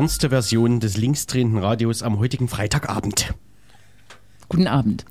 [0.00, 3.34] modernste Version des linksdrehenden Radios am heutigen Freitagabend.
[4.48, 5.04] Guten Abend.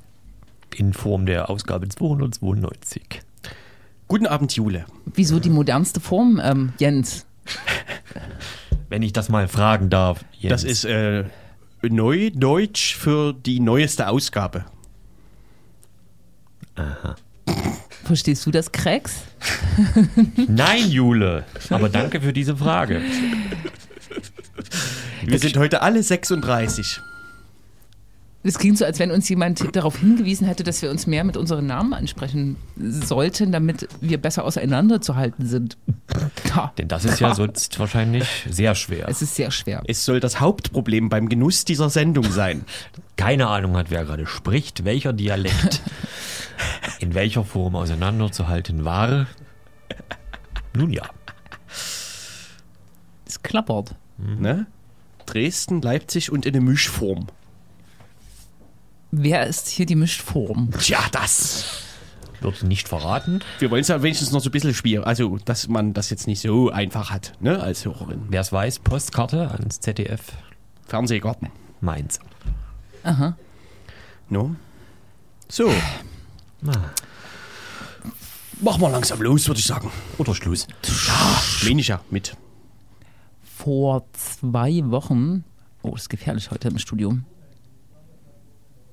[0.74, 3.22] In Form der Ausgabe 292.
[4.08, 4.86] Guten Abend, Jule.
[5.04, 7.24] Wieso die modernste Form, ähm, Jens?
[8.88, 10.24] Wenn ich das mal fragen darf.
[10.36, 10.62] Jens.
[10.62, 11.22] Das ist äh,
[11.82, 14.64] Neudeutsch für die neueste Ausgabe.
[18.02, 19.22] Verstehst du das, Krex?
[20.48, 21.44] Nein, Jule.
[21.68, 23.02] Aber danke für diese Frage.
[25.24, 27.00] Wir sind heute alle 36.
[28.42, 31.36] Es klingt so, als wenn uns jemand darauf hingewiesen hätte, dass wir uns mehr mit
[31.36, 35.76] unseren Namen ansprechen sollten, damit wir besser auseinanderzuhalten sind.
[36.48, 39.08] Ja, Denn das ist ja sonst wahrscheinlich sehr schwer.
[39.10, 39.82] es ist sehr schwer.
[39.86, 42.64] Es soll das Hauptproblem beim Genuss dieser Sendung sein.
[43.16, 45.82] Keine Ahnung hat, wer gerade spricht, welcher Dialekt
[46.98, 49.26] in welcher Form auseinanderzuhalten war.
[50.74, 51.04] Nun ja.
[53.26, 53.94] Es klappert.
[54.38, 54.66] Ne?
[55.26, 57.26] Dresden, Leipzig und in eine Mischform.
[59.12, 60.70] Wer ist hier die Mischform?
[60.78, 61.82] Tja, das.
[62.40, 63.40] Wird nicht verraten.
[63.58, 65.04] Wir wollen es ja wenigstens noch so ein bisschen spielen.
[65.04, 68.22] Also, dass man das jetzt nicht so einfach hat, ne, als Hörerin.
[68.30, 70.20] Wer es weiß, Postkarte ans ZDF
[70.86, 71.48] Fernsehgarten.
[71.80, 72.18] Mainz.
[74.28, 74.54] No?
[75.48, 75.70] So.
[76.62, 76.72] Na,
[78.62, 79.90] Machen wir langsam los, würde ich sagen.
[80.18, 80.66] oder Schluss.
[81.64, 82.36] Meine ich ja mit.
[83.62, 85.44] Vor zwei Wochen.
[85.82, 87.18] Oh, das ist gefährlich heute im Studio.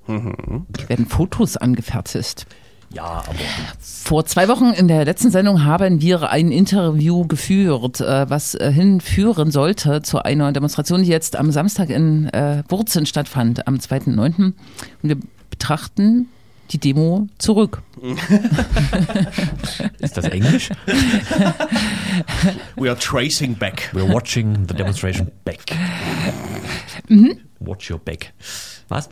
[0.07, 2.45] Werden Fotos angefertigt.
[2.89, 3.35] Ja, aber
[3.79, 8.69] Vor zwei Wochen in der letzten Sendung haben wir ein Interview geführt, äh, was äh,
[8.71, 14.43] hinführen sollte zu einer Demonstration, die jetzt am Samstag in äh, Wurzen stattfand, am 2.9.
[14.47, 14.55] Und
[15.02, 15.17] wir
[15.49, 16.27] betrachten
[16.72, 17.82] die Demo zurück.
[20.00, 20.70] ist das Englisch?
[22.76, 23.89] We are tracing back.
[23.94, 25.60] We're watching the demonstration back.
[27.60, 28.33] Watch your back.
[28.89, 29.10] Was?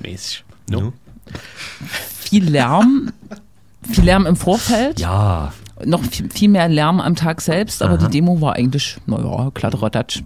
[0.00, 0.44] Mäßig.
[0.68, 0.80] No?
[0.80, 0.92] No?
[2.18, 3.12] Viel Lärm,
[3.90, 5.52] viel Lärm im Vorfeld, Ja,
[5.84, 8.06] noch viel, viel mehr Lärm am Tag selbst, aber Aha.
[8.06, 10.22] die Demo war eigentlich, naja, Kladderadatsch.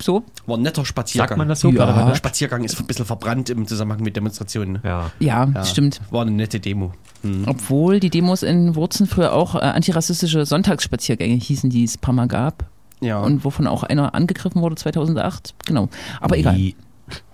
[0.00, 0.24] So?
[0.46, 1.28] War ein netter Spaziergang.
[1.28, 1.70] sagt man das so?
[1.70, 2.14] Ja.
[2.14, 4.74] Spaziergang ist ein bisschen verbrannt im Zusammenhang mit Demonstrationen.
[4.74, 4.80] ne?
[4.84, 5.10] Ja.
[5.18, 6.00] Ja, Ja, stimmt.
[6.10, 6.92] War eine nette Demo.
[7.22, 7.44] Hm.
[7.46, 12.14] Obwohl die Demos in Wurzen früher auch äh, antirassistische Sonntagsspaziergänge hießen, die es ein paar
[12.14, 12.66] Mal gab.
[13.00, 13.20] Ja.
[13.20, 15.54] Und wovon auch einer angegriffen wurde 2008.
[15.66, 15.88] Genau.
[16.20, 16.54] Aber egal.
[16.54, 16.76] Die,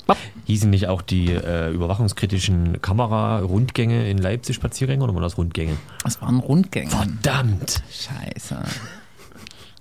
[0.07, 0.17] Bap.
[0.47, 5.77] hießen nicht auch die äh, überwachungskritischen Kamera-Rundgänge in Leipzig Spaziergänge oder waren das Rundgänge?
[6.05, 6.91] Es waren Rundgänge.
[6.91, 7.83] Verdammt!
[7.91, 8.59] Scheiße.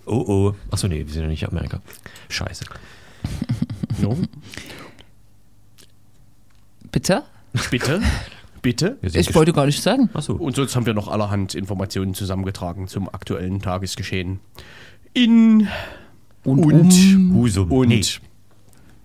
[0.06, 0.56] Oh oh.
[0.72, 1.82] Achso, nee, wir sind ja nicht Amerika.
[2.30, 2.66] Scheiße.
[4.02, 4.18] no?
[6.92, 7.24] Bitte?
[7.70, 8.02] Bitte?
[8.62, 8.98] Bitte?
[9.02, 10.10] Ich wollte gar nicht sagen.
[10.14, 10.34] Achso.
[10.34, 14.40] Und sonst haben wir noch allerhand Informationen zusammengetragen zum aktuellen Tagesgeschehen.
[15.14, 15.68] In
[16.44, 17.72] Und, und, um Husum.
[17.72, 18.02] und Nee,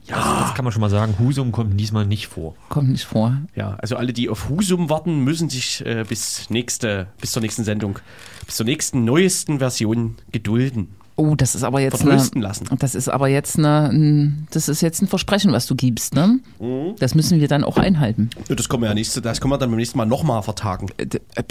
[0.09, 1.15] das kann man schon mal sagen.
[1.19, 2.55] Husum kommt diesmal nicht vor.
[2.69, 3.37] kommt nicht vor.
[3.55, 7.65] ja, also alle, die auf Husum warten, müssen sich äh, bis nächste, bis zur nächsten
[7.65, 7.99] Sendung,
[8.47, 10.89] bis zur nächsten neuesten Version gedulden.
[11.19, 12.69] Oh, das ist aber jetzt eine, lassen.
[12.79, 16.41] Das ist aber jetzt eine, ein- das ist jetzt ein Versprechen, was du gibst, ne?
[16.61, 16.95] Mhm.
[16.99, 18.29] Das müssen wir dann auch einhalten.
[18.51, 20.89] Ja, das können wir ja nächste, das können wir dann beim nächsten Mal nochmal vertagen.
[20.99, 21.43] Äh, äh.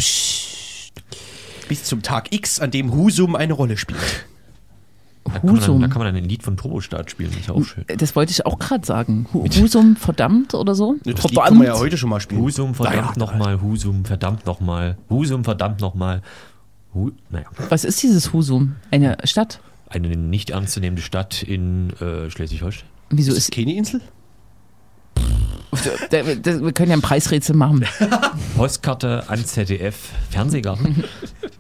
[1.68, 3.98] Bis zum Tag X, an dem Husum eine Rolle spielt.
[5.26, 5.82] Da kann, man dann, Husum.
[5.82, 7.32] da kann man dann ein Lied von Turbostart spielen.
[7.38, 7.84] Ist auch schön.
[7.98, 9.26] Das wollte ich auch gerade sagen.
[9.34, 10.96] Hu- Husum verdammt oder so?
[11.04, 12.42] Ja, Das Lied können wir ja heute schon mal spielen.
[12.42, 13.62] Husum, verdammt Naja, nochmal.
[13.62, 14.98] Husum, verdammt nochmal.
[15.10, 16.22] Husum, verdammt nochmal.
[16.94, 17.48] Hu naja.
[17.70, 18.76] Was ist dieses Husum?
[18.92, 19.60] Eine Stadt?
[19.90, 22.88] Eine nicht ernstzunehmende Stadt in äh, Schleswig-Holstein.
[23.10, 23.44] Wieso Ist ist.
[23.46, 24.02] es keine Insel?
[26.12, 27.86] Wir können ja ein Preisrätsel machen.
[28.56, 29.98] Postkarte an ZDF
[30.30, 31.04] Fernsehgarten.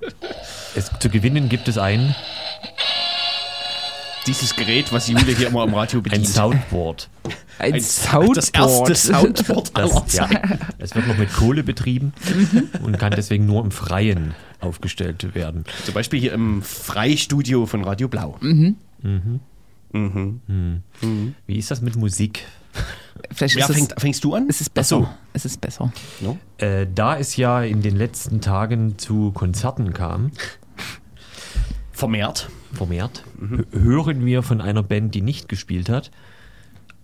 [0.75, 2.15] es, zu gewinnen gibt es ein,
[4.27, 6.27] Dieses Gerät, was Jule hier immer am Radio ein bedient.
[6.27, 7.09] Soundboard.
[7.59, 8.37] Ein, Ein- Soundboard.
[8.37, 10.59] Das erste Soundboard aller Das, ja, Zeiten.
[10.79, 12.11] es wird noch mit Kohle betrieben
[12.81, 15.63] und kann deswegen nur im Freien aufgestellt werden.
[15.85, 18.37] Zum Beispiel hier im Freistudio von Radio Blau.
[21.45, 22.45] Wie ist das mit Musik?
[23.31, 24.47] Vielleicht es, fängt, fängst du an?
[24.49, 24.97] es ist besser.
[25.01, 25.07] So.
[25.33, 25.93] Es ist besser.
[26.19, 26.37] No?
[26.57, 30.31] Äh, da es ja in den letzten Tagen zu Konzerten kam,
[31.95, 32.49] Vermehrt.
[32.73, 36.11] vermehrt, hö- hören wir von einer Band, die nicht gespielt hat,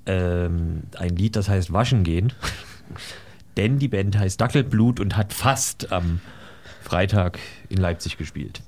[0.06, 2.34] ähm, ein Lied, das heißt Waschen gehen.
[3.58, 6.20] Denn die Band heißt Dackelblut und hat fast am
[6.82, 7.40] Freitag
[7.70, 8.62] in Leipzig gespielt.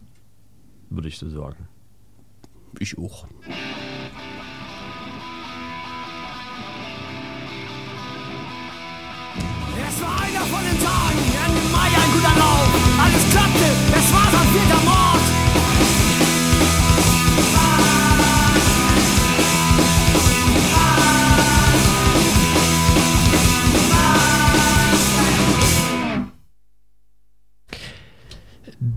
[0.90, 1.68] Würde ich so sagen.
[2.80, 3.28] Ich auch.
[9.88, 12.70] Es war einer von den Tagen, Ende Mai ein guter Lauf.
[13.04, 13.68] Alles klappte,
[13.98, 15.02] es war sein vierter Mord.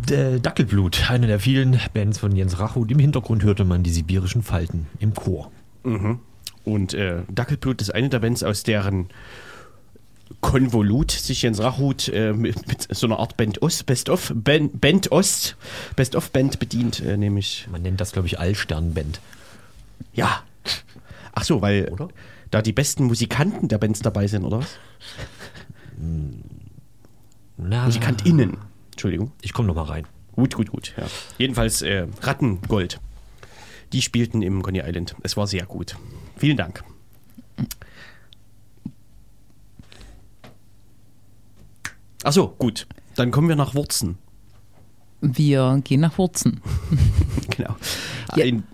[0.07, 2.91] Dackelblut, eine der vielen Bands von Jens Rachut.
[2.91, 5.51] Im Hintergrund hörte man die sibirischen Falten im Chor.
[6.65, 9.09] Und äh, Dackelblut ist eine der Bands, aus deren
[10.41, 14.81] Konvolut sich Jens Rachut äh, mit, mit so einer Art Band Ost, Best of Band,
[14.81, 15.57] Band Ost,
[15.95, 19.21] Best of Band bedient, äh, nämlich Man nennt das, glaube ich, Allstern-Band.
[20.13, 20.43] ja.
[21.39, 22.09] Ach so, weil Oder?
[22.51, 24.79] da die besten Musikanten der Bands dabei sind, oder was?
[27.59, 28.57] Na, MusikantInnen.
[28.97, 29.33] Entschuldigung.
[29.43, 30.07] Ich komme noch mal rein.
[30.33, 30.95] Gut, gut, gut.
[30.97, 31.05] Ja.
[31.37, 32.99] Jedenfalls äh, Rattengold.
[33.93, 35.15] Die spielten im Coney Island.
[35.23, 35.97] Es war sehr gut.
[36.39, 36.83] Vielen Dank.
[42.25, 42.87] Ach so, gut.
[43.17, 44.17] Dann kommen wir nach Wurzen.
[45.21, 46.63] Wir gehen nach Wurzen.
[47.57, 47.77] Genau.
[48.35, 48.45] Ja.
[48.45, 48.65] Ein,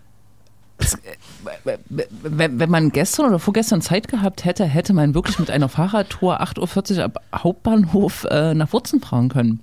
[2.23, 6.41] Wenn, wenn man gestern oder vorgestern Zeit gehabt hätte, hätte man wirklich mit einer Fahrradtour
[6.41, 9.61] 8.40 Uhr ab Hauptbahnhof äh, nach Wurzen fahren können.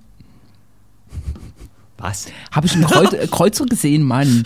[1.98, 2.26] Was?
[2.50, 4.44] Habe ich einen Kreuz, äh, Kreuzer gesehen, Mann.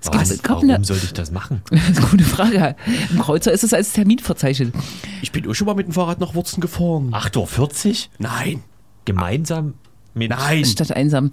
[0.00, 0.42] Es gibt, Was?
[0.42, 1.62] gab Warum eine, sollte ich das machen?
[2.10, 2.76] gute Frage.
[3.10, 4.74] Im Kreuzer ist es als Termin verzeichnet.
[5.22, 7.12] ich bin auch schon mal mit dem Fahrrad nach Wurzen gefahren.
[7.12, 7.96] 8.40 Uhr?
[8.18, 8.62] Nein.
[9.04, 9.74] Gemeinsam
[10.14, 10.30] mit.
[10.30, 10.64] Nein.
[10.64, 11.30] Statt einsam.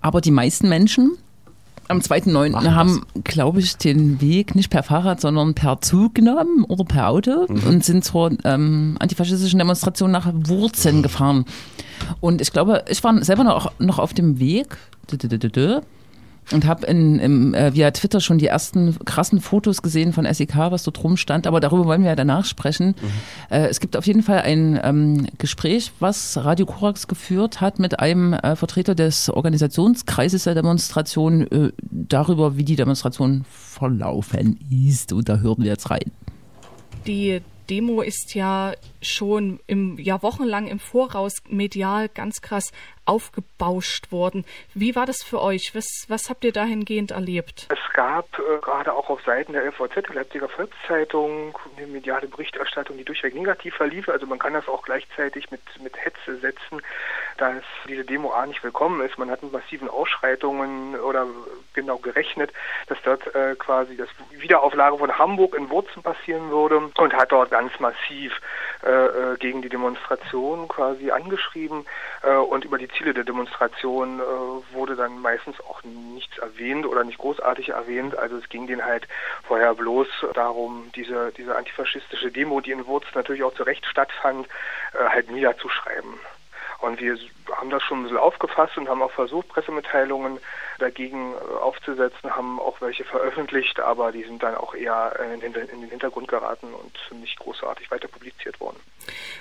[0.00, 1.16] Aber die meisten Menschen
[1.90, 2.50] am 2.9.
[2.50, 7.08] Machen haben, glaube ich, den Weg nicht per Fahrrad, sondern per Zug genommen oder per
[7.08, 11.44] Auto und sind zur ähm, antifaschistischen Demonstration nach Wurzen gefahren.
[12.20, 14.76] Und ich glaube, ich war selber noch, noch auf dem Weg
[16.52, 21.02] und habe äh, via Twitter schon die ersten krassen Fotos gesehen von SEK, was dort
[21.02, 21.46] rumstand.
[21.46, 22.94] Aber darüber wollen wir ja danach sprechen.
[23.50, 28.00] Äh, es gibt auf jeden Fall ein ähm, Gespräch, was Radio Korax geführt hat mit
[28.00, 35.12] einem äh, Vertreter des Organisationskreises der Demonstration äh, darüber, wie die Demonstration verlaufen ist.
[35.12, 36.10] Und da hören wir jetzt rein.
[37.06, 42.72] Die Demo ist ja schon im, ja, wochenlang im Voraus medial ganz krass
[43.10, 44.44] aufgebauscht worden.
[44.74, 45.74] Wie war das für euch?
[45.74, 47.66] Was, was habt ihr dahingehend erlebt?
[47.70, 52.96] Es gab äh, gerade auch auf Seiten der LVZ, der Leipziger Volkszeitung, eine mediale Berichterstattung,
[52.98, 54.08] die durchweg negativ verlief.
[54.08, 56.82] Also man kann das auch gleichzeitig mit, mit Hetze setzen,
[57.38, 59.18] dass diese Demo A nicht willkommen ist.
[59.18, 61.26] Man hat mit massiven Ausschreitungen oder
[61.74, 62.52] genau gerechnet,
[62.86, 67.50] dass dort äh, quasi das Wiederauflage von Hamburg in Wurzen passieren würde und hat dort
[67.50, 68.32] ganz massiv
[68.82, 71.84] äh, äh, gegen die Demonstration quasi angeschrieben
[72.22, 77.04] äh, und über die Ziele der Demonstration äh, wurde dann meistens auch nichts erwähnt oder
[77.04, 78.16] nicht großartig erwähnt.
[78.16, 79.06] Also es ging denen halt
[79.42, 84.48] vorher bloß darum, diese, diese antifaschistische Demo, die in Wurz natürlich auch zu Recht stattfand,
[84.94, 86.14] äh, halt niederzuschreiben.
[86.80, 87.18] Und wir
[87.52, 90.38] haben das schon ein bisschen aufgefasst und haben auch versucht, Pressemitteilungen
[90.78, 95.90] dagegen äh, aufzusetzen, haben auch welche veröffentlicht, aber die sind dann auch eher in den
[95.90, 98.78] Hintergrund geraten und nicht großartig weiter publiziert worden.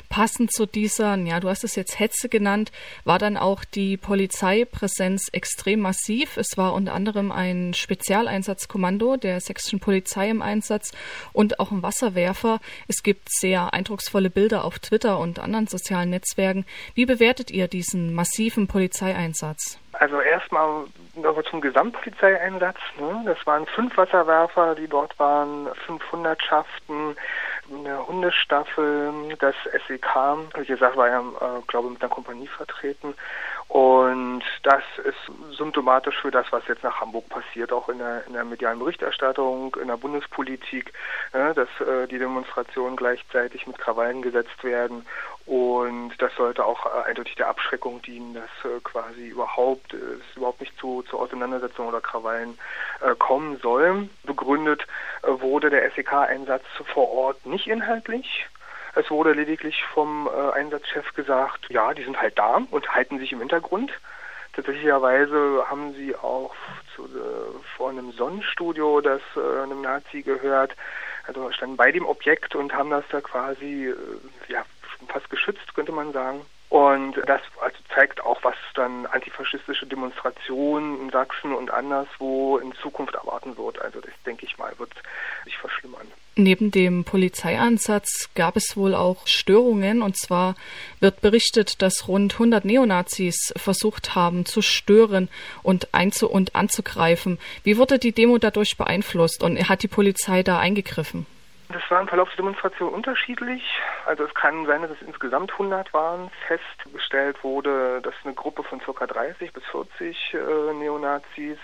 [0.09, 2.71] Passend zu dieser, ja, du hast es jetzt Hetze genannt,
[3.03, 6.37] war dann auch die Polizeipräsenz extrem massiv.
[6.37, 10.91] Es war unter anderem ein Spezialeinsatzkommando der sächsischen Polizei im Einsatz
[11.33, 12.59] und auch ein Wasserwerfer.
[12.87, 16.65] Es gibt sehr eindrucksvolle Bilder auf Twitter und anderen sozialen Netzwerken.
[16.95, 19.79] Wie bewertet ihr diesen massiven Polizeieinsatz?
[19.93, 22.77] Also erstmal nochmal zum Gesamtpolizeieinsatz.
[22.99, 23.23] Ne?
[23.25, 27.15] Das waren fünf Wasserwerfer, die dort waren, fünf Hundertschaften,
[27.71, 29.55] eine Hundestaffel, das
[29.87, 30.07] SEK,
[30.57, 33.13] wie gesagt, war ja, äh, glaube mit einer Kompanie vertreten.
[33.67, 38.33] Und das ist symptomatisch für das, was jetzt nach Hamburg passiert, auch in der, in
[38.33, 40.91] der medialen Berichterstattung, in der Bundespolitik,
[41.33, 45.05] ne, dass äh, die Demonstrationen gleichzeitig mit Krawallen gesetzt werden.
[45.49, 50.37] Und das sollte auch äh, eindeutig der Abschreckung dienen, dass äh, quasi überhaupt äh, es
[50.37, 52.59] überhaupt nicht zu, zu Auseinandersetzungen oder Krawallen
[53.01, 54.09] äh, kommen soll.
[54.25, 54.85] Begründet
[55.23, 58.45] äh, wurde der SEK-Einsatz vor Ort nicht inhaltlich.
[58.93, 63.31] Es wurde lediglich vom äh, Einsatzchef gesagt, ja, die sind halt da und halten sich
[63.31, 63.91] im Hintergrund.
[64.53, 66.53] Tatsächlicherweise haben sie auch
[66.95, 70.75] zu, äh, vor einem Sonnenstudio, das äh, einem Nazi gehört,
[71.25, 73.95] also standen bei dem Objekt und haben das da quasi äh,
[74.47, 74.63] ja,
[75.09, 76.41] fast geschützt, könnte man sagen.
[76.69, 83.15] Und das also zeigt auch, was dann antifaschistische Demonstrationen in Sachsen und anderswo in Zukunft
[83.15, 83.81] erwarten wird.
[83.81, 84.93] Also das denke ich mal, wird
[85.45, 86.07] sich verschlimmern.
[86.35, 90.03] Neben dem Polizeieinsatz gab es wohl auch Störungen.
[90.03, 90.55] Und zwar
[90.99, 95.27] wird berichtet, dass rund 100 Neonazis versucht haben zu stören
[95.63, 97.39] und, einzu und anzugreifen.
[97.63, 101.25] Wie wurde die Demo dadurch beeinflusst und hat die Polizei da eingegriffen?
[101.71, 103.61] Das war im Verlauf der Demonstration unterschiedlich.
[104.07, 106.31] Also es kann sein, dass es insgesamt 100 waren.
[106.47, 109.05] Festgestellt wurde, dass eine Gruppe von ca.
[109.05, 111.59] 30 bis 40 äh, Neonazis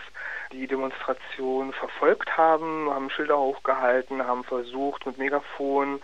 [0.51, 6.00] die Demonstration verfolgt haben, haben Schilder hochgehalten, haben versucht mit Megafon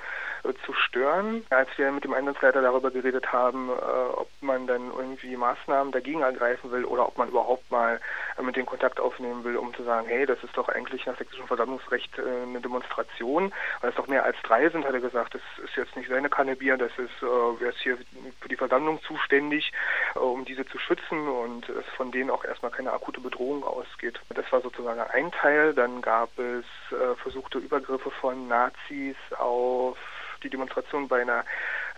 [0.66, 1.46] zu stören.
[1.50, 6.22] Als wir mit dem Einsatzleiter darüber geredet haben, äh, ob man dann irgendwie Maßnahmen dagegen
[6.22, 8.00] ergreifen will oder ob man überhaupt mal
[8.38, 11.18] äh, mit den Kontakt aufnehmen will, um zu sagen, hey, das ist doch eigentlich nach
[11.18, 15.36] sächsischem Versammlungsrecht äh, eine Demonstration, weil es doch mehr als drei sind, hat er gesagt,
[15.36, 17.98] das ist jetzt nicht seine Kanne Bier, das ist, äh, ist hier
[18.40, 19.72] für die Versammlung zuständig,
[20.16, 24.20] äh, um diese zu schützen und es von denen auch erstmal keine akute Bedrohung ausgeht.
[24.30, 25.74] Das war sozusagen ein Teil.
[25.74, 29.98] Dann gab es äh, versuchte Übergriffe von Nazis auf
[30.44, 31.46] die Demonstration bei einer,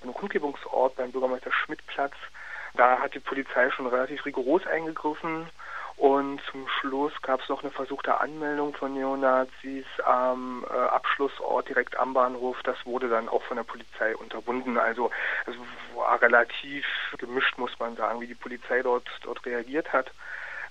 [0.02, 2.14] einem Kundgebungsort beim Bürgermeister Schmidtplatz.
[2.76, 5.48] Da hat die Polizei schon relativ rigoros eingegriffen.
[5.96, 11.98] Und zum Schluss gab es noch eine versuchte Anmeldung von Neonazis am äh, Abschlussort direkt
[11.98, 12.58] am Bahnhof.
[12.64, 14.78] Das wurde dann auch von der Polizei unterbunden.
[14.80, 15.12] Also
[15.46, 15.54] es
[15.96, 16.86] war relativ
[17.20, 20.12] gemischt, muss man sagen, wie die Polizei dort, dort reagiert hat.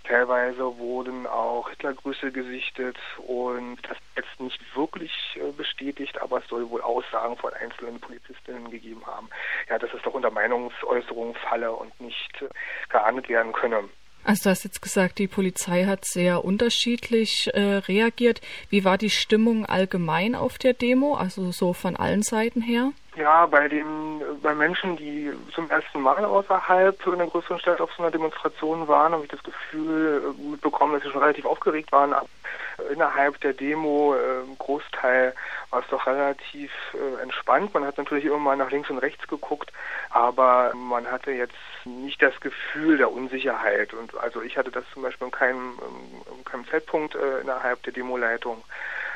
[0.04, 6.68] Teilweise wurden auch Hitlergrüße gesichtet und das jetzt nicht wirklich äh, bestätigt, aber es soll
[6.70, 9.28] wohl Aussagen von einzelnen Polizistinnen gegeben haben,
[9.68, 12.48] ja, dass es doch unter Meinungsäußerungen falle und nicht äh,
[12.88, 13.88] geahndet werden könne.
[14.24, 18.40] Also du hast jetzt gesagt, die Polizei hat sehr unterschiedlich äh, reagiert.
[18.70, 22.92] Wie war die Stimmung allgemein auf der Demo, also so von allen Seiten her?
[23.14, 27.90] Ja, bei den bei Menschen, die zum ersten Mal außerhalb in einer größeren Stadt auf
[27.94, 31.92] so einer Demonstration waren, habe ich das Gefühl äh, mitbekommen, dass sie schon relativ aufgeregt
[31.92, 32.14] waren.
[32.14, 32.26] Aber
[32.90, 35.34] innerhalb der Demo, äh, Großteil,
[35.68, 37.74] war es doch relativ äh, entspannt.
[37.74, 39.70] Man hat natürlich immer mal nach links und rechts geguckt,
[40.08, 41.54] aber man hatte jetzt
[41.84, 43.92] nicht das Gefühl der Unsicherheit.
[43.92, 45.78] Und also ich hatte das zum Beispiel in keinem,
[46.38, 48.64] in keinem Zeitpunkt äh, innerhalb der Demoleitung.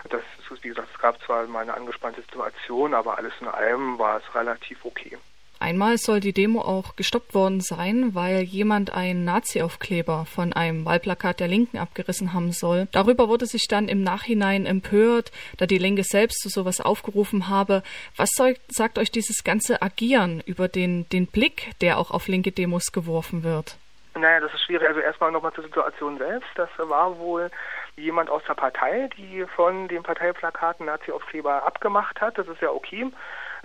[0.09, 3.99] Das ist, wie gesagt, es gab zwar mal eine angespannte Situation, aber alles in allem
[3.99, 5.17] war es relativ okay.
[5.59, 11.41] Einmal soll die Demo auch gestoppt worden sein, weil jemand einen Nazi-Aufkleber von einem Wahlplakat
[11.41, 12.89] der Linken abgerissen haben soll.
[12.93, 17.83] Darüber wurde sich dann im Nachhinein empört, da die Linke selbst zu sowas aufgerufen habe.
[18.17, 22.53] Was soll, sagt euch dieses ganze Agieren über den, den Blick, der auch auf linke
[22.53, 23.77] Demos geworfen wird?
[24.15, 24.89] Naja, das ist schwierig.
[24.89, 26.49] Also erstmal nochmal zur Situation selbst.
[26.55, 27.51] Das war wohl
[27.97, 32.39] jemand aus der Partei, die von den Parteiplakaten Nazi-Aufkleber abgemacht hat.
[32.39, 33.11] Das ist ja okay.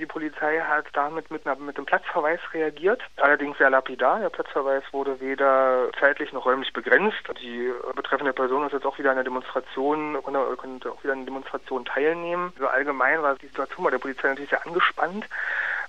[0.01, 4.19] Die Polizei hat damit mit, einer, mit einem Platzverweis reagiert, allerdings sehr lapidar.
[4.19, 7.21] Der Platzverweis wurde weder zeitlich noch räumlich begrenzt.
[7.39, 11.27] Die betreffende Person ist jetzt auch wieder an der Demonstration, konnte, auch wieder an der
[11.27, 12.51] Demonstration teilnehmen.
[12.55, 15.27] Also allgemein war die Situation bei der Polizei natürlich sehr angespannt.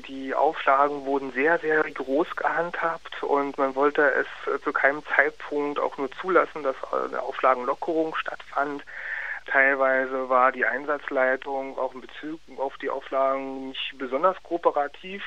[0.06, 4.26] Die Auflagen wurden sehr, sehr rigoros gehandhabt und man wollte es
[4.62, 8.84] zu keinem Zeitpunkt auch nur zulassen, dass eine Auflagenlockerung stattfand.
[9.46, 15.22] Teilweise war die Einsatzleitung auch in Bezug auf die Auflagen nicht besonders kooperativ,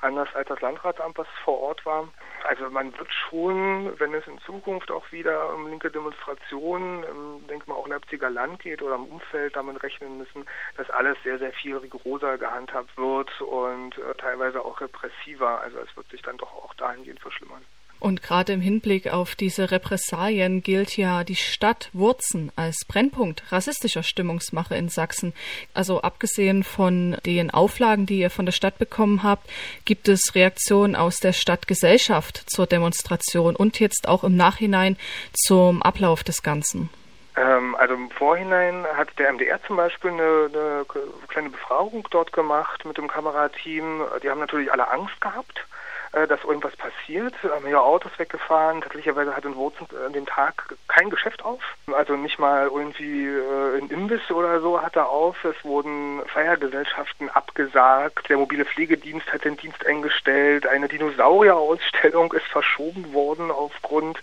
[0.00, 2.08] anders als das Landratsamt, was vor Ort war.
[2.44, 7.68] Also man wird schon, wenn es in Zukunft auch wieder um linke Demonstrationen im denke
[7.68, 10.46] mal auch Leipziger Land geht oder im Umfeld damit rechnen müssen,
[10.76, 15.60] dass alles sehr, sehr viel rigoroser gehandhabt wird und äh, teilweise auch repressiver.
[15.60, 17.64] Also es wird sich dann doch auch dahingehend verschlimmern.
[18.00, 24.02] Und gerade im Hinblick auf diese Repressalien gilt ja die Stadt Wurzen als Brennpunkt rassistischer
[24.02, 25.34] Stimmungsmache in Sachsen.
[25.74, 29.50] Also abgesehen von den Auflagen, die ihr von der Stadt bekommen habt,
[29.84, 34.96] gibt es Reaktionen aus der Stadtgesellschaft zur Demonstration und jetzt auch im Nachhinein
[35.32, 36.90] zum Ablauf des Ganzen.
[37.36, 40.86] Ähm, also im Vorhinein hat der MDR zum Beispiel eine, eine
[41.28, 44.02] kleine Befragung dort gemacht mit dem Kamerateam.
[44.22, 45.66] Die haben natürlich alle Angst gehabt
[46.12, 47.34] dass irgendwas passiert.
[47.42, 48.80] Haben ja Autos weggefahren.
[48.80, 51.62] Tatsächlicherweise hat in Wurzen an dem Tag kein Geschäft auf.
[51.92, 55.44] Also nicht mal irgendwie äh, ein Imbiss oder so hat er auf.
[55.44, 58.28] Es wurden Feiergesellschaften abgesagt.
[58.28, 60.66] Der mobile Pflegedienst hat den Dienst eingestellt.
[60.66, 64.20] Eine Dinosaurierausstellung ist verschoben worden aufgrund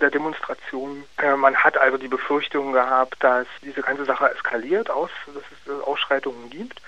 [0.00, 1.04] der Demonstration.
[1.18, 5.72] Äh, man hat also die Befürchtung gehabt, dass diese ganze Sache eskaliert, aus, dass es
[5.72, 6.80] äh, Ausschreitungen gibt.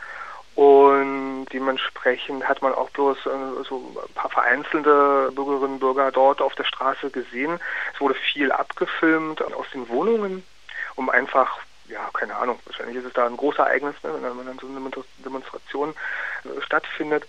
[0.60, 6.42] Und dementsprechend hat man auch bloß äh, so ein paar vereinzelte Bürgerinnen und Bürger dort
[6.42, 7.58] auf der Straße gesehen.
[7.94, 10.44] Es wurde viel abgefilmt aus den Wohnungen,
[10.96, 14.58] um einfach, ja, keine Ahnung, wahrscheinlich ist es da ein großes Ereignis, ne, wenn dann
[14.58, 14.90] so eine
[15.24, 15.94] Demonstration
[16.44, 17.26] äh, stattfindet.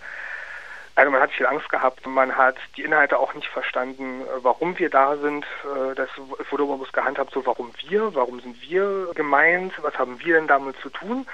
[0.96, 4.78] Also man hat viel Angst gehabt, man hat die Inhalte auch nicht verstanden, äh, warum
[4.78, 5.46] wir da sind.
[5.96, 10.36] Das wurde immer bloß gehandhabt, so warum wir, warum sind wir gemeint, was haben wir
[10.36, 11.26] denn damit zu tun.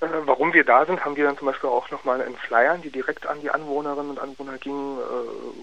[0.00, 2.90] Äh, warum wir da sind, haben wir dann zum Beispiel auch nochmal in Flyern, die
[2.90, 4.98] direkt an die Anwohnerinnen und Anwohner gingen,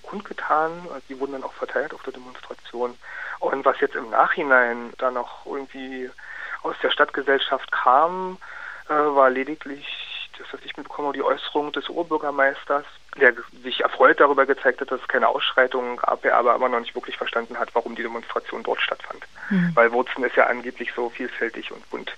[0.03, 0.71] kundgetan.
[0.89, 2.97] Also die wurden dann auch verteilt auf der Demonstration.
[3.39, 6.09] Und was jetzt im Nachhinein dann noch irgendwie
[6.63, 8.37] aus der Stadtgesellschaft kam,
[8.87, 9.85] war lediglich
[10.37, 12.85] das, was ich mitbekomme, die Äußerung des Oberbürgermeisters,
[13.19, 13.33] der
[13.63, 16.95] sich erfreut darüber gezeigt hat, dass es keine Ausschreitungen gab, er aber immer noch nicht
[16.95, 19.25] wirklich verstanden hat, warum die Demonstration dort stattfand.
[19.49, 19.71] Mhm.
[19.75, 22.15] Weil Wurzen ist ja angeblich so vielfältig und bunt.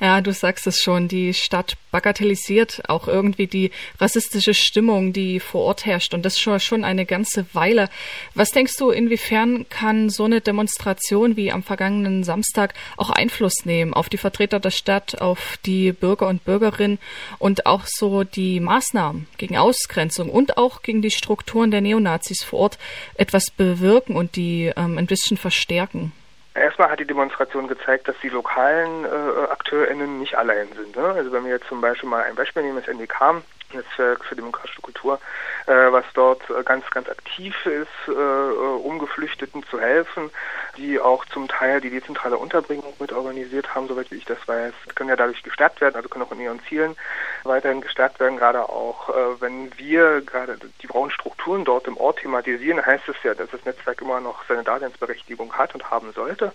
[0.00, 5.60] Ja, du sagst es schon, die Stadt bagatellisiert auch irgendwie die rassistische Stimmung, die vor
[5.64, 7.90] Ort herrscht und das schon, schon eine ganze Weile.
[8.34, 13.92] Was denkst du, inwiefern kann so eine Demonstration wie am vergangenen Samstag auch Einfluss nehmen
[13.92, 16.98] auf die Vertreter der Stadt, auf die Bürger und Bürgerinnen
[17.38, 22.60] und auch so die Maßnahmen gegen Ausgrenzung und auch gegen die Strukturen der Neonazis vor
[22.60, 22.78] Ort
[23.16, 26.12] etwas bewirken und die ähm, ein bisschen verstärken?
[26.54, 30.96] Erstmal hat die Demonstration gezeigt, dass die lokalen äh, AkteurInnen nicht allein sind.
[30.96, 31.02] Ne?
[31.02, 33.42] Also wenn wir jetzt zum Beispiel mal ein Beispiel nehmen, das NDK,
[33.74, 35.20] Netzwerk für demokratische Kultur,
[35.66, 40.30] äh, was dort äh, ganz, ganz aktiv ist, äh, um Geflüchteten zu helfen,
[40.76, 45.10] die auch zum Teil die dezentrale Unterbringung mit organisiert haben, soweit ich das weiß, können
[45.10, 46.96] ja dadurch gestärkt werden, also können auch in ihren Zielen
[47.44, 52.18] weiterhin gestärkt werden, gerade auch äh, wenn wir gerade die braunen Strukturen dort im Ort
[52.18, 56.52] thematisieren, heißt es ja, dass das Netzwerk immer noch seine Daseinsberechtigung hat und haben sollte.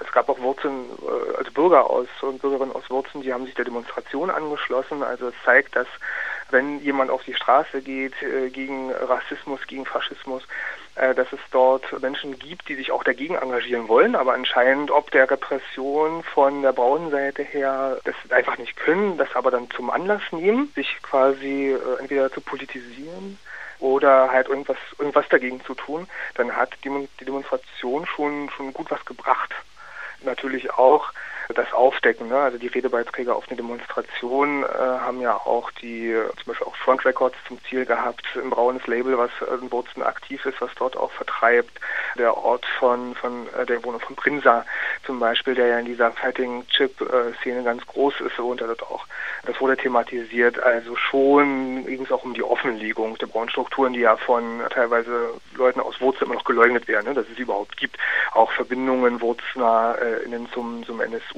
[0.00, 0.84] Es gab auch Wurzeln,
[1.36, 5.02] also Bürger aus und Bürgerinnen aus Wurzeln, die haben sich der Demonstration angeschlossen.
[5.02, 5.88] Also es zeigt, dass
[6.50, 10.42] wenn jemand auf die Straße geht äh, gegen Rassismus, gegen Faschismus,
[10.94, 15.10] äh, dass es dort Menschen gibt, die sich auch dagegen engagieren wollen, aber anscheinend ob
[15.10, 19.90] der Repression von der braunen Seite her das einfach nicht können, das aber dann zum
[19.90, 23.38] Anlass nehmen, sich quasi äh, entweder zu politisieren
[23.78, 28.90] oder halt irgendwas, irgendwas dagegen zu tun, dann hat die, die Demonstration schon, schon gut
[28.90, 29.54] was gebracht.
[30.22, 31.12] Natürlich auch
[31.54, 32.28] das aufdecken.
[32.28, 32.38] Ne?
[32.38, 37.04] Also die Redebeiträge auf eine Demonstration äh, haben ja auch die, zum Beispiel auch Front
[37.04, 39.30] Records zum Ziel gehabt, ein braunes Label, was
[39.60, 41.80] in Wurzen aktiv ist, was dort auch vertreibt.
[42.18, 44.66] Der Ort von, von äh, der Wohnung von Prinsa
[45.04, 49.06] zum Beispiel, der ja in dieser Fighting Chip-Szene ganz groß ist, wohnt er dort auch.
[49.46, 50.62] Das wurde thematisiert.
[50.62, 55.30] Also schon ging es auch um die Offenlegung der braunen Strukturen, die ja von teilweise
[55.56, 57.14] Leuten aus Wurzel immer noch geleugnet werden, ne?
[57.14, 57.96] dass es überhaupt gibt.
[58.32, 61.37] Auch Verbindungen Wurzner äh, innen zum, zum NSU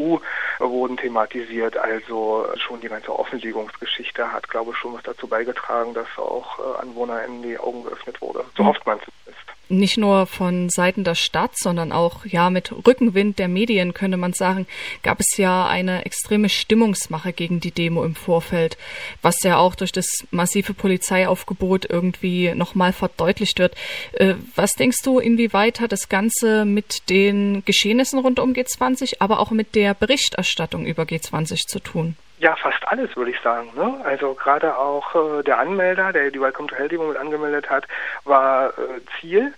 [0.58, 1.76] wurden thematisiert.
[1.76, 6.82] Also schon die ganze Offenlegungsgeschichte hat, glaube ich, schon was dazu beigetragen, dass auch äh,
[6.82, 8.44] AnwohnerInnen die Augen geöffnet wurde.
[8.56, 13.38] So hofft man zumindest nicht nur von Seiten der Stadt, sondern auch ja mit Rückenwind
[13.38, 14.66] der Medien könnte man sagen,
[15.02, 18.76] gab es ja eine extreme Stimmungsmache gegen die Demo im Vorfeld,
[19.22, 23.74] was ja auch durch das massive Polizeiaufgebot irgendwie nochmal verdeutlicht wird.
[24.12, 29.40] Äh, was denkst du, inwieweit hat das Ganze mit den Geschehnissen rund um G20, aber
[29.40, 32.16] auch mit der Berichterstattung über G20 zu tun?
[32.40, 33.70] Ja, fast alles, würde ich sagen.
[33.76, 34.00] Ne?
[34.02, 37.86] Also gerade auch äh, der Anmelder, der die Welcome to Hell Demo mit angemeldet hat,
[38.24, 39.52] war äh, Ziel,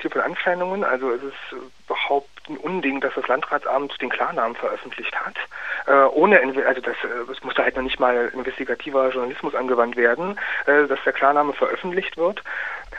[0.00, 0.82] Ziel von Anfeindungen.
[0.82, 5.36] Also es ist überhaupt ein Unding, dass das Landratsamt den Klarnamen veröffentlicht hat.
[5.86, 10.36] Äh, ohne, also das, äh, es musste halt noch nicht mal investigativer Journalismus angewandt werden,
[10.66, 12.42] äh, dass der Klarname veröffentlicht wird.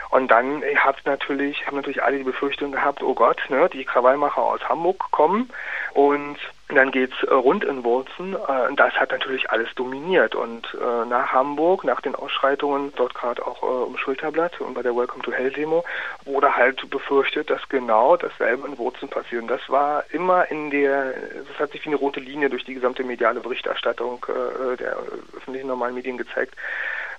[0.08, 4.40] Und dann habt natürlich, haben natürlich alle die Befürchtung gehabt, oh Gott, ne, die Krawallmacher
[4.40, 5.50] aus Hamburg kommen
[5.92, 8.34] und dann geht's äh, rund in Wurzen.
[8.34, 10.34] Äh, das hat natürlich alles dominiert.
[10.34, 14.82] Und äh, nach Hamburg, nach den Ausschreitungen, dort gerade auch äh, um Schulterblatt und bei
[14.82, 15.84] der Welcome to Hell Demo,
[16.24, 19.42] wurde halt befürchtet, dass genau dasselbe in Wurzen passiert.
[19.42, 21.14] Und das war immer in der,
[21.48, 24.96] das hat sich wie eine rote Linie durch die gesamte mediale Berichterstattung äh, der
[25.36, 26.56] öffentlichen normalen Medien gezeigt,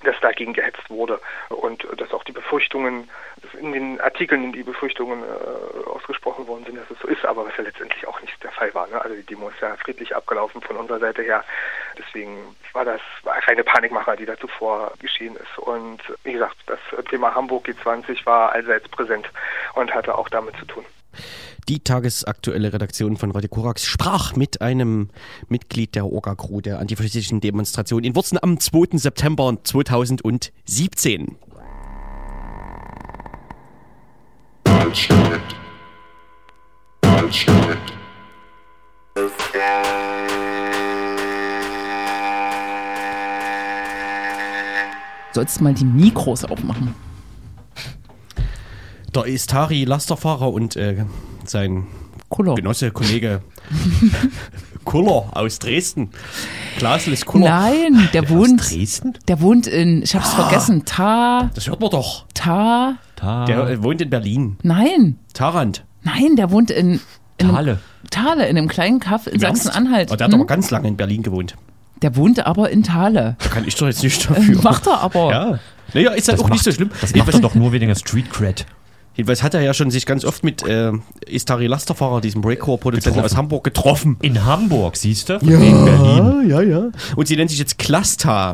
[0.03, 3.09] dass dagegen gehetzt wurde und dass auch die Befürchtungen,
[3.59, 7.57] in den Artikeln die Befürchtungen äh, ausgesprochen worden sind, dass es so ist, aber was
[7.57, 8.87] ja letztendlich auch nicht der Fall war.
[8.87, 9.01] Ne?
[9.01, 11.43] Also die Demo ist ja friedlich abgelaufen von unserer Seite her.
[11.97, 13.01] Deswegen war das
[13.45, 15.57] keine Panikmacher, die da zuvor geschehen ist.
[15.57, 16.79] Und wie gesagt, das
[17.09, 19.29] Thema Hamburg G20 war allseits präsent
[19.73, 20.85] und hatte auch damit zu tun.
[21.67, 25.09] Die tagesaktuelle Redaktion von Radio Korax sprach mit einem
[25.49, 28.97] Mitglied der Orga-Crew der antifaschistischen Demonstration in Wurzen am 2.
[28.97, 31.35] September 2017.
[34.63, 35.55] Altstadt.
[37.01, 37.93] Altstadt.
[45.33, 47.06] Sollst mal die Mikros aufmachen.
[49.15, 51.05] Der Istari Lasterfahrer und äh,
[51.45, 51.87] sein
[52.29, 52.55] Kuller.
[52.55, 53.41] Genosse, Kollege
[54.83, 56.09] Kuller aus Dresden.
[56.77, 57.49] Glasl ist Kuller.
[57.49, 58.61] Nein, der wohnt.
[58.69, 59.13] Dresden?
[59.27, 61.49] Der wohnt in, ich hab's vergessen, Ta.
[61.55, 62.25] Das hört man doch.
[62.33, 62.95] Ta.
[63.15, 64.57] Ta Der wohnt in Berlin.
[64.63, 65.17] Nein.
[65.33, 65.83] Tarant.
[66.03, 67.01] Nein, der wohnt in.
[67.37, 67.79] in Thale.
[68.11, 69.39] Thale, in einem kleinen Kaff in?
[69.39, 70.11] Sachsen-Anhalt.
[70.11, 70.47] Oh, der hat aber Hm?
[70.47, 71.55] ganz lange in Berlin gewohnt.
[72.01, 73.35] Der wohnte aber in Thale.
[73.39, 74.61] Da kann ich doch jetzt nicht dafür.
[74.61, 75.31] Macht er aber.
[75.31, 75.59] Ja.
[75.93, 76.91] Naja, ist halt Das auch nicht macht- so schlimm.
[77.01, 78.65] Das macht doch nur wegen der Street Cred.
[79.17, 80.93] Jedenfalls hat er ja schon sich ganz oft mit äh,
[81.27, 84.15] Istari Lasterfahrer, diesem Breakcore-Produzenten aus Hamburg, getroffen.
[84.21, 85.39] In Hamburg, siehst du?
[85.39, 86.49] Von wegen Berlin.
[86.49, 86.89] ja, ja.
[87.17, 88.53] Und sie nennt sich jetzt Clusta.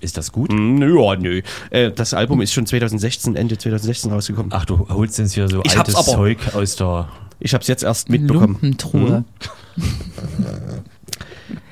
[0.00, 0.50] Ist das gut?
[0.50, 1.42] Hm, Nö, ja, nö.
[1.70, 4.50] Äh, das Album ist schon 2016, Ende 2016 rausgekommen.
[4.54, 6.16] Ach, du holst uns hier so Ich hab's altes aber.
[6.18, 7.08] Zeug aus der.
[7.40, 8.54] Ich habe es jetzt erst mitbekommen.
[8.60, 9.24] Lumpentruhe.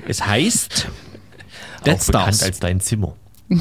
[0.07, 2.43] Es heißt Auch Dead bekannt Stars.
[2.43, 3.15] als dein Zimmer.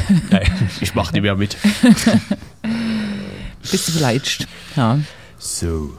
[0.30, 0.70] Nein.
[0.80, 1.56] Ich mache nicht mehr mit.
[3.70, 4.46] Bist du beleidigt?
[4.76, 4.98] Ja.
[5.38, 5.92] So.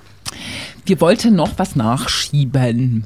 [0.85, 3.05] Wir wollten noch was nachschieben.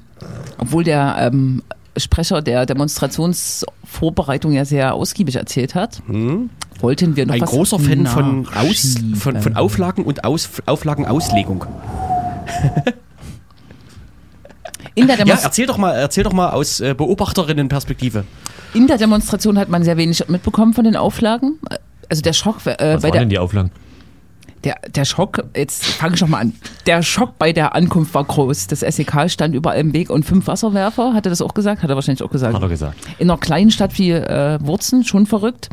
[0.57, 1.63] Obwohl der ähm,
[1.97, 6.01] Sprecher der Demonstrationsvorbereitung ja sehr ausgiebig erzählt hat,
[6.79, 11.65] wollten wir noch Ein was großer Fan von, Aus, von, von Auflagen und Aus, Auflagenauslegung.
[14.95, 18.25] In der, Ja, erzähl doch mal, erzähl doch mal aus äh, Beobachterinnenperspektive.
[18.73, 21.59] In der Demonstration hat man sehr wenig mitbekommen von den Auflagen.
[22.09, 23.71] Also der Schock äh, Was bei waren der, denn die Auflagen?
[24.63, 26.53] Der, der Schock, jetzt fange ich schon mal an.
[26.85, 28.67] Der Schock bei der Ankunft war groß.
[28.67, 31.83] Das SEK stand überall im Weg und fünf Wasserwerfer, hat er das auch gesagt?
[31.83, 32.53] Hat er wahrscheinlich auch gesagt.
[32.53, 32.95] Hat er gesagt.
[33.19, 35.69] In einer kleinen Stadt wie äh, Wurzen, schon verrückt.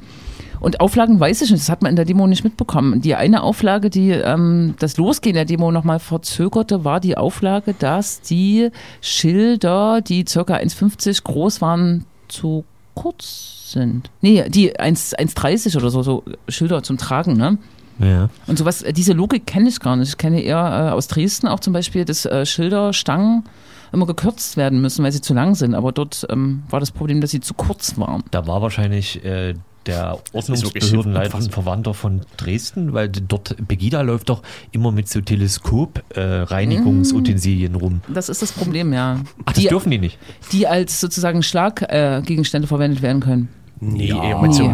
[0.58, 3.00] Und Auflagen weiß ich nicht, das hat man in der Demo nicht mitbekommen.
[3.00, 8.20] Die eine Auflage, die ähm, das Losgehen der Demo nochmal verzögerte, war die Auflage, dass
[8.20, 12.64] die Schilder, die circa 1,50 groß waren, zu
[13.00, 14.10] kurz sind.
[14.20, 17.56] Nee, die 1 1,30 oder so, so Schilder zum Tragen, ne?
[17.98, 18.28] Ja.
[18.46, 20.08] Und sowas, diese Logik kenne ich gar nicht.
[20.08, 23.44] Ich kenne eher äh, aus Dresden auch zum Beispiel, dass äh, Schilder, Stangen
[23.92, 25.74] immer gekürzt werden müssen, weil sie zu lang sind.
[25.74, 28.24] Aber dort ähm, war das Problem, dass sie zu kurz waren.
[28.30, 29.54] Da war wahrscheinlich äh,
[29.86, 31.50] der Ordnungsbehördenleiter ein.
[31.50, 38.02] Verwandter von Dresden, weil dort Pegida läuft doch immer mit so Teleskop-Reinigungsutensilien rum.
[38.08, 39.20] Das ist das Problem, ja.
[39.46, 40.18] Ach, das die, dürfen die nicht.
[40.52, 43.48] die als sozusagen Schlaggegenstände äh, verwendet werden können.
[43.80, 44.70] Nee, Ja, eher mit so,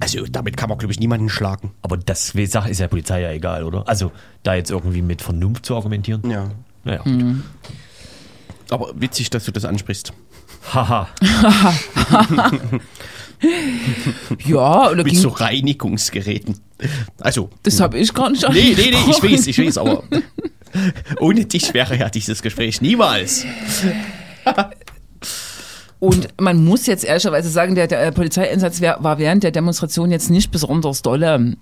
[0.00, 1.70] also damit kann man, glaube ich, niemanden schlagen.
[1.82, 3.88] Aber das ist der Polizei ja egal, oder?
[3.88, 4.10] Also
[4.42, 6.28] da jetzt irgendwie mit Vernunft zu argumentieren.
[6.28, 6.50] Ja.
[6.84, 7.02] Naja.
[7.04, 7.44] Mhm.
[8.70, 10.12] Aber witzig, dass du das ansprichst.
[10.72, 11.08] Haha.
[14.44, 16.58] Ja, oder Mit so Reinigungsgeräten.
[17.20, 20.04] Also, das habe ich gar nicht nee, nee, nee, ich weiß, ich weiß, aber
[21.20, 23.46] ohne dich wäre ja dieses Gespräch niemals.
[26.00, 30.30] Und man muss jetzt ehrlicherweise sagen, der, der Polizeieinsatz wär, war während der Demonstration jetzt
[30.30, 31.56] nicht besonders dolle.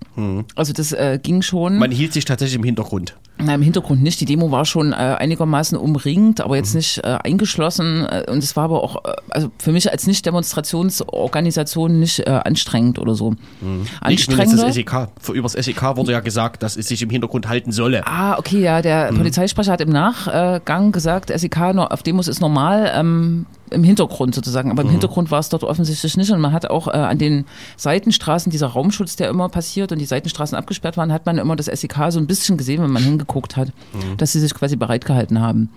[0.55, 1.77] Also das äh, ging schon.
[1.77, 3.15] Man hielt sich tatsächlich im Hintergrund.
[3.37, 4.19] Na, im Hintergrund nicht.
[4.21, 8.05] Die Demo war schon äh, einigermaßen umringt, aber jetzt nicht äh, eingeschlossen.
[8.05, 12.99] Äh, und es war aber auch, äh, also für mich als Nicht-Demonstrationsorganisation nicht äh, anstrengend
[12.99, 13.33] oder so.
[13.33, 14.65] Ich meine jetzt Anstrengender.
[14.65, 15.09] das SEK.
[15.19, 18.05] Für, übers SEK wurde ja gesagt, dass es sich im Hintergrund halten solle.
[18.05, 23.45] Ah, okay, ja, der Polizeisprecher hat im Nachgang gesagt, SEK auf Demos ist normal, ähm,
[23.71, 24.71] im Hintergrund sozusagen.
[24.71, 26.31] Aber im Hintergrund war es dort offensichtlich nicht.
[26.31, 27.45] Und man hat auch äh, an den
[27.77, 31.67] Seitenstraßen, dieser Raumschutz, der immer passiert und die Seitenstraßen abgesperrt waren, hat man immer das
[31.67, 33.71] SEK so ein bisschen gesehen, wenn man hingeguckt hat,
[34.17, 35.69] dass sie sich quasi bereit gehalten haben.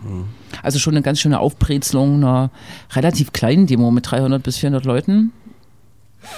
[0.63, 2.51] Also schon eine ganz schöne Aufbrezelung einer
[2.93, 5.33] relativ kleinen Demo mit 300 bis 400 Leuten.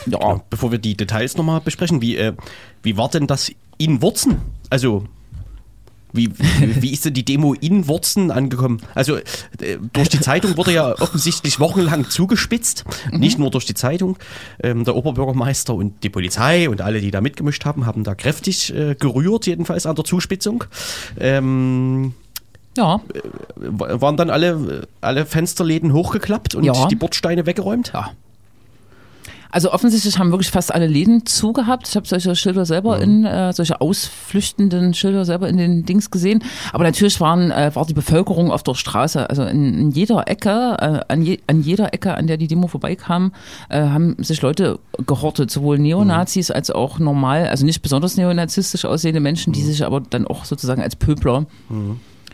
[0.06, 2.32] Ja, Ja, bevor wir die Details nochmal besprechen, wie, äh,
[2.82, 4.38] wie war denn das in Wurzen?
[4.70, 5.04] Also,
[6.14, 6.30] wie,
[6.80, 8.80] wie, ist denn die Demo in Wurzen angekommen?
[8.94, 9.22] Also, äh,
[9.92, 12.84] durch die Zeitung wurde ja offensichtlich wochenlang zugespitzt.
[13.12, 14.16] Nicht nur durch die Zeitung.
[14.62, 18.72] Ähm, der Oberbürgermeister und die Polizei und alle, die da mitgemischt haben, haben da kräftig
[18.74, 20.64] äh, gerührt, jedenfalls an der Zuspitzung.
[21.18, 22.14] Ähm,
[22.76, 23.00] ja,
[23.56, 26.86] w- waren dann alle, alle Fensterläden hochgeklappt und Ja.
[26.88, 27.90] die Bordsteine weggeräumt?
[27.94, 28.10] Ja.
[29.54, 31.86] Also offensichtlich haben wirklich fast alle Läden zugehabt.
[31.86, 36.42] Ich habe solche Schilder selber in, äh, solche ausflüchtenden Schilder selber in den Dings gesehen.
[36.72, 40.50] Aber natürlich waren, äh, war die Bevölkerung auf der Straße, also in, in jeder Ecke,
[40.80, 43.32] äh, an, je, an jeder Ecke, an der die Demo vorbeikam,
[43.68, 49.20] äh, haben sich Leute gehortet, sowohl Neonazis als auch normal, also nicht besonders neonazistisch aussehende
[49.20, 51.46] Menschen, die sich aber dann auch sozusagen als Pöbler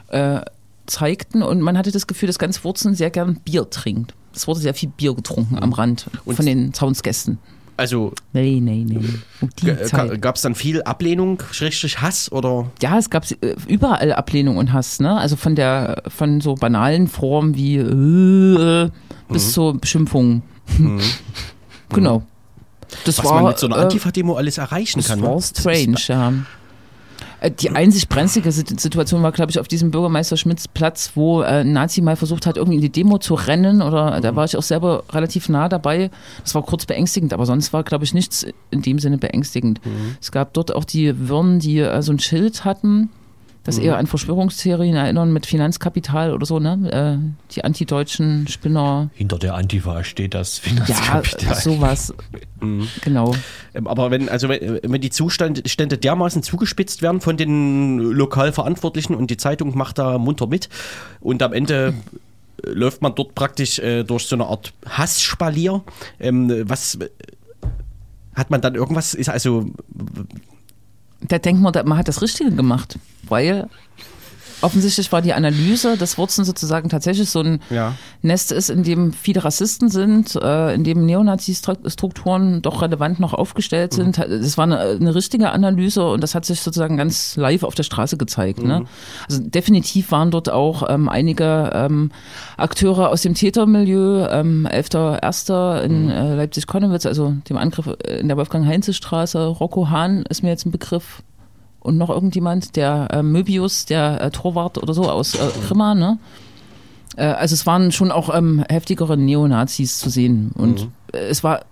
[0.08, 0.40] äh,
[0.86, 1.42] zeigten.
[1.42, 4.14] Und man hatte das Gefühl, dass ganz Wurzeln sehr gern Bier trinkt.
[4.34, 7.38] Es wurde sehr viel Bier getrunken am Rand Und- von den Zaunsgästen.
[7.76, 9.00] Also, Nee, nee, nee.
[9.40, 14.58] Um gab es dann viel Ablehnung, Schrägstrich Hass oder Ja, es gab äh, überall Ablehnung
[14.58, 15.16] und Hass, ne?
[15.16, 18.90] Also von der von so banalen Formen wie äh,
[19.30, 20.42] bis zur Beschimpfung.
[21.88, 22.22] genau.
[23.04, 25.22] Das was war, man mit so einer äh, Antifa-Demo alles erreichen Das kann.
[25.22, 25.40] war ne?
[25.42, 26.32] strange, ja.
[27.40, 31.42] Äh, Die einzig brenzlige Sit- Situation war, glaube ich, auf diesem Bürgermeister Schmidts Platz, wo
[31.42, 33.82] äh, ein Nazi mal versucht hat, irgendwie in die Demo zu rennen.
[33.82, 34.22] Oder Mhm.
[34.22, 36.10] da war ich auch selber relativ nah dabei.
[36.42, 39.84] Das war kurz beängstigend, aber sonst war, glaube ich, nichts in dem Sinne beängstigend.
[39.84, 40.16] Mhm.
[40.20, 43.08] Es gab dort auch die Wirren, die äh, so ein Schild hatten,
[43.70, 43.84] das Mhm.
[43.84, 47.20] eher an Verschwörungstheorien erinnern mit Finanzkapital oder so, ne?
[47.20, 49.10] Äh, die antideutschen Spinner.
[49.14, 51.54] Hinter der Antifa steht das Ja, Finanzkapital.
[51.56, 52.14] sowas.
[53.02, 53.34] Genau.
[53.72, 59.14] Ähm, Aber wenn, also wenn, wenn die Zustände Stände dermaßen zugespitzt werden von den Lokalverantwortlichen
[59.14, 60.68] und die Zeitung macht da munter mit
[61.20, 61.94] und am Ende
[62.62, 65.82] äh, läuft man dort praktisch äh, durch so eine Art Hassspalier.
[66.18, 67.08] Ähm, was äh,
[68.34, 69.70] hat man dann irgendwas, ist also
[71.20, 73.68] Da denkt man, man hat das Richtige gemacht, weil
[74.62, 77.94] offensichtlich war die Analyse, dass Wurzen sozusagen tatsächlich so ein Ja.
[78.22, 83.94] Nest ist, in dem viele Rassisten sind, äh, in dem Neonazi-Strukturen doch relevant noch aufgestellt
[83.94, 84.18] sind.
[84.18, 87.82] Das war eine, eine richtige Analyse und das hat sich sozusagen ganz live auf der
[87.82, 88.62] Straße gezeigt.
[88.62, 88.84] Ne?
[89.28, 92.10] Also definitiv waren dort auch ähm, einige ähm,
[92.56, 95.82] Akteure aus dem Tätermilieu, ähm, 11.01.
[95.82, 100.70] in äh, Leipzig-Konnewitz, also dem Angriff in der Wolfgang-Heinze-Straße, Rocco Hahn ist mir jetzt ein
[100.70, 101.22] Begriff
[101.80, 106.18] und noch irgendjemand, der äh, Möbius, der äh, Torwart oder so aus äh, Grimma, ne?
[107.16, 110.52] Äh, also es waren schon auch ähm, heftigere Neonazis zu sehen.
[110.54, 111.64] Und äh, es war,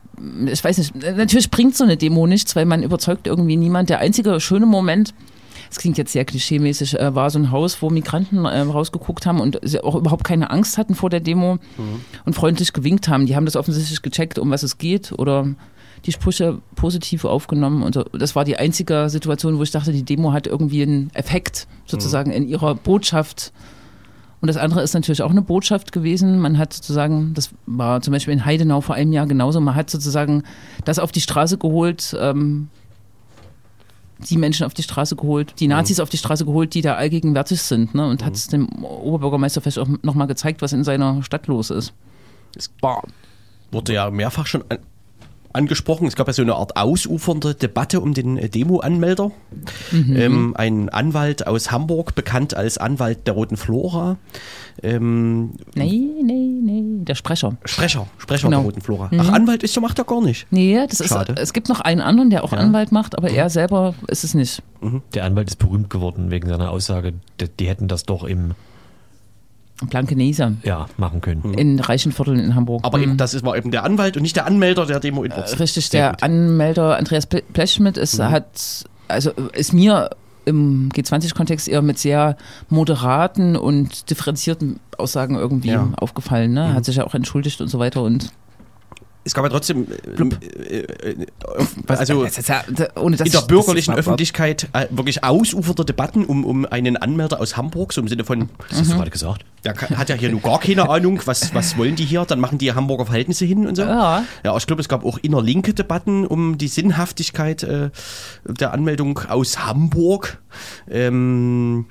[0.47, 3.90] ich weiß nicht, äh, natürlich bringt so eine Demo nichts, weil man überzeugt irgendwie niemand.
[3.90, 5.14] Der einzige schöne Moment,
[5.68, 9.40] das klingt jetzt sehr klischeemäßig, äh, war so ein Haus, wo Migranten äh, rausgeguckt haben
[9.40, 11.59] und sie auch überhaupt keine Angst hatten vor der Demo
[12.25, 13.27] und freundlich gewinkt haben.
[13.27, 15.49] Die haben das offensichtlich gecheckt, um was es geht oder
[16.05, 17.83] die Sprüche positiv aufgenommen.
[17.83, 18.05] Und so.
[18.05, 22.31] das war die einzige Situation, wo ich dachte, die Demo hat irgendwie einen Effekt sozusagen
[22.31, 23.53] in ihrer Botschaft.
[24.41, 26.39] Und das andere ist natürlich auch eine Botschaft gewesen.
[26.39, 29.91] Man hat sozusagen, das war zum Beispiel in Heidenau vor einem Jahr genauso, man hat
[29.91, 30.45] sozusagen
[30.85, 32.69] das auf die Straße geholt, ähm,
[34.19, 37.63] die Menschen auf die Straße geholt, die Nazis auf die Straße geholt, die da allgegenwärtig
[37.63, 37.95] sind.
[37.95, 38.07] Ne?
[38.07, 41.93] Und hat es dem Oberbürgermeister vielleicht auch nochmal gezeigt, was in seiner Stadt los ist.
[42.57, 43.03] Es war,
[43.71, 44.65] wurde ja mehrfach schon
[45.53, 46.07] angesprochen.
[46.07, 49.31] Es gab ja so eine Art ausufernde Debatte um den äh, Demo-Anmelder.
[49.93, 54.17] Ähm, ein Anwalt aus Hamburg, bekannt als Anwalt der Roten Flora.
[54.83, 57.57] Ähm, Nee, nee, nee, der Sprecher.
[57.65, 58.59] Sprecher, Sprecher Genau.
[58.59, 59.11] der Roten Flora.
[59.19, 60.47] Ach, Anwalt ist so, macht er gar nicht.
[60.51, 62.59] Nee, das ist, es gibt noch einen anderen, der auch Ja.
[62.59, 64.63] Anwalt macht, aber er selber ist es nicht.
[65.15, 68.53] Der Anwalt ist berühmt geworden wegen seiner Aussage, die, die hätten das doch im
[69.88, 71.55] Blankenese ja machen können.
[71.55, 72.85] in Reichenvierteln in Hamburg.
[72.85, 73.05] Aber Mhm.
[73.05, 75.59] eben, das ist, war eben der Anwalt und nicht der Anmelder der Demo in Wurzen.
[75.59, 76.23] Richtig, Sehr der gut.
[76.23, 78.31] Anmelder Andreas Blechschmidt ist, Mhm.
[78.31, 80.11] hat, also ist mir
[80.45, 82.37] im G20-Kontext eher mit sehr
[82.71, 85.83] moderaten und differenzierten Aussagen irgendwie Ja.
[85.83, 85.95] Mhm.
[85.97, 86.53] aufgefallen.
[86.55, 86.73] Ne?
[86.75, 88.31] Hat sich ja auch entschuldigt und so weiter und
[89.29, 91.27] Es gab ja trotzdem, äh, äh, äh,
[91.87, 92.62] also ja-
[92.97, 97.38] ohne dass in der ich- bürgerlichen Öffentlichkeit äh, wirklich ausufernde Debatten um, um einen Anmelder
[97.41, 99.45] aus Hamburg, so im Sinne von, Das hast du gerade gesagt.
[99.64, 102.57] der hat ja hier nur gar keine Ahnung, was, was wollen die hier, dann machen
[102.57, 103.83] die Hamburger Verhältnisse hin und so.
[103.83, 104.25] Ja.
[104.45, 107.91] Ja, ich glaube, es gab auch innerlinke Debatten um die Sinnhaftigkeit äh,
[108.47, 110.41] der Anmeldung aus Hamburg.
[110.91, 111.85] Ähm,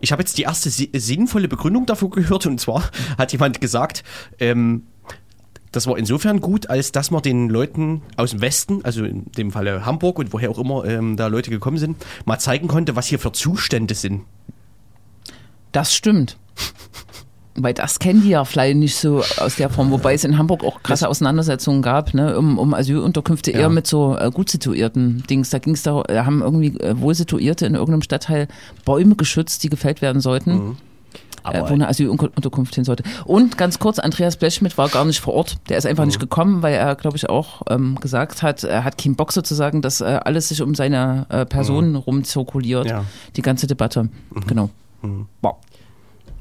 [0.00, 2.84] ich habe jetzt die erste si sinnvolle Begründung dafür gehört und zwar
[3.18, 4.04] hat jemand gesagt,
[4.38, 4.84] ähm,
[5.72, 9.52] das war insofern gut, als dass man den Leuten aus dem Westen, also in dem
[9.52, 13.06] Falle Hamburg und woher auch immer ähm, da Leute gekommen sind, mal zeigen konnte, was
[13.06, 14.22] hier für Zustände sind.
[15.72, 16.36] Das stimmt.
[17.54, 20.64] Weil das kennen die ja vielleicht nicht so aus der Form, wobei es in Hamburg
[20.64, 25.50] auch krasse Auseinandersetzungen gab, ne, um, um Asylunterkünfte eher mit so äh, gut situierten Dings.
[25.50, 28.48] Da ging es da, da haben irgendwie äh, wohl Situierte in irgendeinem Stadtteil
[28.84, 30.76] Bäume geschützt, die gefällt werden sollten.
[31.44, 33.02] Äh, wo eine Asylunterkunft hin sollte.
[33.24, 35.56] Und ganz kurz, Andreas Blechschmidt war gar nicht vor Ort.
[35.68, 38.98] Der ist einfach nicht gekommen, weil er, glaube ich, auch ähm, gesagt hat, er hat
[38.98, 42.86] keinen Bock sozusagen, dass äh, alles sich um seine äh, Person rumzirkuliert.
[42.86, 43.04] Ja.
[43.36, 44.08] Die ganze Debatte.
[44.46, 44.70] Genau.
[45.42, 45.56] Wow.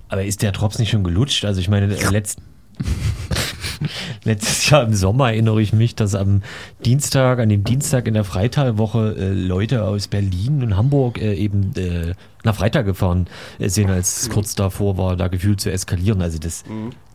[0.09, 1.45] Aber ist der Drops nicht schon gelutscht?
[1.45, 2.39] Also ich meine, letzt,
[4.23, 6.41] letztes Jahr im Sommer erinnere ich mich, dass am
[6.85, 11.73] Dienstag, an dem Dienstag in der Freitalwoche äh, Leute aus Berlin und Hamburg äh, eben
[11.75, 12.13] äh,
[12.43, 16.21] nach Freitag gefahren äh, sind, als es kurz davor war, da gefühlt zu eskalieren.
[16.21, 16.63] Also das,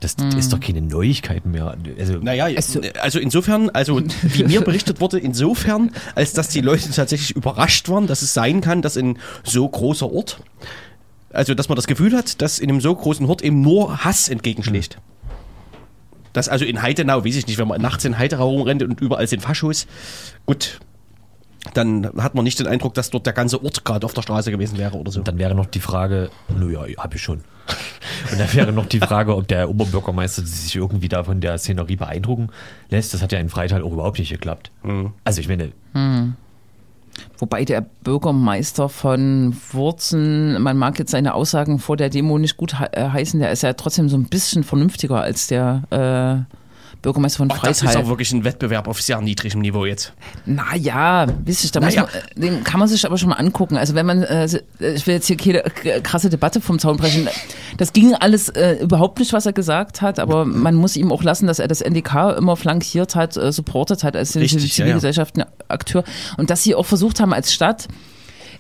[0.01, 1.77] das ist doch keine Neuigkeit mehr.
[1.99, 2.49] Also, Naja,
[3.01, 8.07] also insofern, also wie mir berichtet wurde, insofern, als dass die Leute tatsächlich überrascht waren,
[8.07, 10.41] dass es sein kann, dass in so großer Ort,
[11.33, 14.29] also dass man das Gefühl hat, dass in einem so großen Ort eben nur Hass
[14.29, 14.99] entgegenschlägt.
[16.35, 19.27] Das also in Heidenau, weiß ich nicht, wenn man nachts in Heidenau rumrennt und überall
[19.27, 19.87] sind Faschos,
[20.45, 20.81] gut,
[21.73, 24.51] dann hat man nicht den Eindruck, dass dort der ganze Ort gerade auf der Straße
[24.51, 25.23] gewesen wäre oder so.
[25.23, 27.39] dann wäre noch die Frage, naja, habe ich schon.
[28.31, 31.97] Und dann wäre noch die Frage, ob der Oberbürgermeister sich irgendwie da von der Szenerie
[31.97, 32.51] beeindrucken
[32.91, 33.15] lässt.
[33.15, 34.71] Das hat ja in Freital auch überhaupt nicht geklappt.
[35.25, 35.73] Also ich meine,
[37.39, 42.79] Wobei der Bürgermeister von Wurzen, man mag jetzt seine Aussagen vor der Demo nicht gut
[42.79, 46.55] he äh, heißen, der ist ja trotzdem so ein bisschen vernünftiger als der äh,
[47.05, 48.03] Bürgermeister von Ach, das ist Freital.
[48.05, 50.15] auch wirklich ein Wettbewerb auf sehr niedrigem Niveau jetzt.
[50.47, 52.03] Naja, wisst ihr, da Naja.
[52.03, 53.77] man, äh, den kann man sich aber schon mal angucken.
[53.77, 57.29] Also wenn man, äh, ich will jetzt hier keine k- krasse Debatte vom Zaun brechen.
[57.77, 61.23] Das ging alles äh, überhaupt nicht, was er gesagt hat, aber man muss ihm auch
[61.23, 64.71] lassen, dass er das NDK immer flankiert hat, äh, supportet hat als Richtig, ja, ja.
[64.75, 66.05] Zivilgesellschaften Akteur.
[66.39, 67.87] Und dass sie auch versucht haben als Stadt,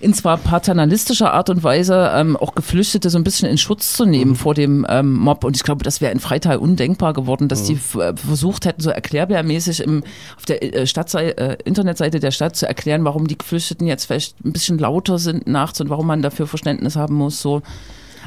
[0.04, 4.04] in zwar paternalistischer Art und Weise ähm, auch Geflüchtete so ein bisschen in Schutz zu
[4.04, 4.36] nehmen Mhm.
[4.36, 5.42] vor dem ähm, Mob.
[5.44, 7.66] Und ich glaube, das wäre in Freital undenkbar geworden, dass Mhm.
[7.94, 10.04] die äh, versucht hätten, so erklärbärmäßig im,
[10.36, 14.44] auf der äh, Stadtseite, äh, Internetseite der Stadt zu erklären, warum die Geflüchteten jetzt vielleicht
[14.44, 17.40] ein bisschen lauter sind nachts und warum man dafür Verständnis haben muss.
[17.40, 17.62] So.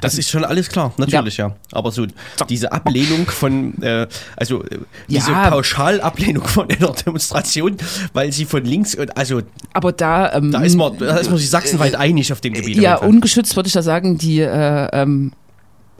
[0.01, 1.55] Das ist schon alles klar, natürlich, ja.
[1.71, 2.05] Aber so
[2.49, 5.49] diese Ablehnung von, äh, also äh, diese Ja.
[5.49, 7.77] Pauschalablehnung von einer Demonstration,
[8.13, 9.41] weil sie von links, und also
[9.73, 12.77] Aber da, ähm, da ist man, da ist man sich sachsenweit einig auf dem Gebiet.
[12.77, 15.31] Ja, ungeschützt würde ich da sagen, die äh, ähm,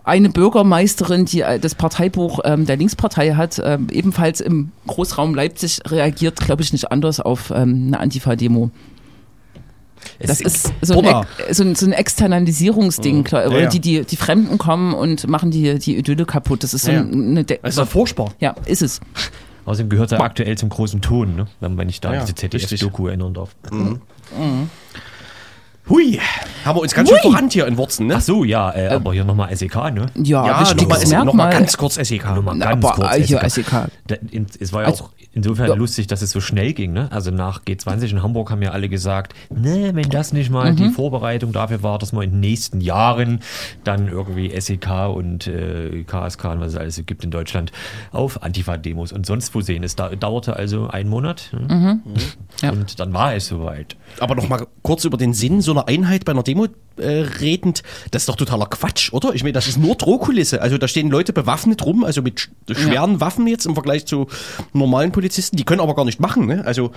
[0.03, 5.81] eine Bürgermeisterin, die äh, das Parteibuch ähm, der Linkspartei hat, ähm, ebenfalls im Großraum Leipzig
[5.85, 8.71] reagiert, glaube ich, nicht anders auf ähm, eine Antifa-Demo.
[10.19, 13.67] Das ist so ein, so ein, so ein Externalisierungsding, klar, Ja, ja.
[13.67, 16.63] Die, die, die Fremden kommen und machen die, die Idylle kaputt.
[16.63, 18.33] Das ist so Ja, eine De Das ist ja furchtbar.
[18.39, 18.99] ja, ist es.
[19.65, 21.45] Außerdem gehört er aktuell zum großen Ton, ne?
[21.59, 22.35] wenn nicht da Ja, diese.
[22.35, 23.49] ZDF-Doku erinnern darf.
[25.89, 26.19] Hui,
[26.65, 28.15] haben wir uns ganz schön verrannt hier in Wurzen, ne?
[28.17, 30.07] Ach so, ja, äh, aber hier nochmal SEK, ne?
[30.15, 32.25] Ja, ja, nochmal noch mal ganz kurz SEK.
[32.33, 33.15] Nur mal Na, ganz aber, kurz.
[33.15, 33.65] äh, hier, SEK.
[33.69, 33.87] SEK.
[34.07, 35.75] Da, in, es war ja Also- auch insofern Ja.
[35.75, 36.91] lustig, dass es so schnell ging.
[36.93, 37.09] Ne?
[37.11, 40.75] Also nach G20 in Hamburg haben ja alle gesagt, ne, wenn das nicht mal Mhm.
[40.75, 43.39] die Vorbereitung dafür war, dass man in den nächsten Jahren
[43.83, 47.71] dann irgendwie SEK und äh, KSK und was es alles gibt in Deutschland
[48.11, 49.83] auf Antifa-Demos und sonst wo sehen.
[49.83, 52.01] Es da, dauerte also einen Monat ne?
[52.03, 52.13] Mhm.
[52.61, 52.71] Ja.
[52.71, 53.95] und dann war es soweit.
[54.19, 56.67] Aber noch mal kurz über den Sinn so einer Einheit bei einer Demo
[56.99, 57.83] äh, redend.
[58.11, 59.33] Das ist doch totaler Quatsch, oder?
[59.33, 60.61] Ich meine, das ist nur Drohkulisse.
[60.61, 64.27] Also da stehen Leute bewaffnet rum, also mit sch schweren Waffen jetzt im Vergleich zu
[64.73, 65.57] normalen Polizisten.
[65.57, 66.45] Die können aber gar nicht machen.
[66.45, 66.63] Ne?
[66.65, 66.91] Also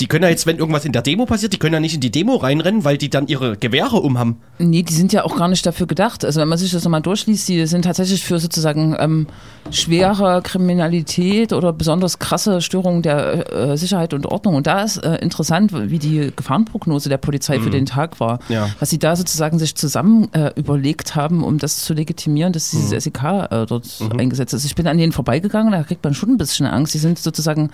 [0.00, 2.00] die können ja jetzt, wenn irgendwas in der Demo passiert, die können ja nicht in
[2.00, 4.36] die Demo reinrennen, weil die dann ihre Gewehre umhaben.
[4.58, 6.24] Nee, die sind ja auch gar nicht dafür gedacht.
[6.24, 9.26] Also wenn man sich das nochmal durchliest, die sind tatsächlich für sozusagen ähm,
[9.70, 14.54] schwere Kriminalität oder besonders krasse Störungen der äh, Sicherheit und Ordnung.
[14.54, 18.38] Und da ist äh, interessant, wie die Gefahrenprognose der Polizei für den Tag war.
[18.48, 18.68] Ja.
[18.78, 23.04] Was sie da sozusagen sich zusammen äh, überlegt haben, um das zu legitimieren, dass dieses
[23.04, 23.86] SEK äh, dort
[24.18, 24.64] eingesetzt ist.
[24.64, 26.94] Ich bin an denen vorbeigegangen, da kriegt man schon ein bisschen Angst.
[26.94, 27.70] Die sind sozusagen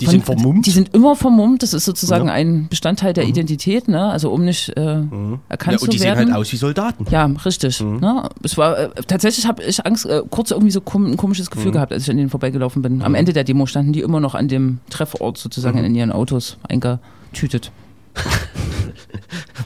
[0.00, 0.66] Die sind vermummt.
[0.66, 1.62] Die sind immer vermummt.
[1.62, 2.32] Das ist sozusagen Ja.
[2.34, 4.10] ein Bestandteil der Identität, ne?
[4.10, 5.04] Also um nicht äh, ja,
[5.48, 6.32] erkannt und die zu sehen werden.
[6.32, 7.06] halt aus wie Soldaten.
[7.10, 7.80] Ja, richtig.
[7.80, 8.28] Ne?
[8.42, 11.72] Es war äh, tatsächlich habe ich Angst, äh, kurz irgendwie so kom ein komisches Gefühl
[11.72, 13.02] gehabt, als ich an denen vorbeigelaufen bin.
[13.02, 16.56] Am Ende der Demo standen die immer noch an dem Treffort sozusagen in ihren Autos
[16.68, 17.70] eingetütet.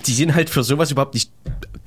[0.07, 1.31] Die sind halt für sowas überhaupt nicht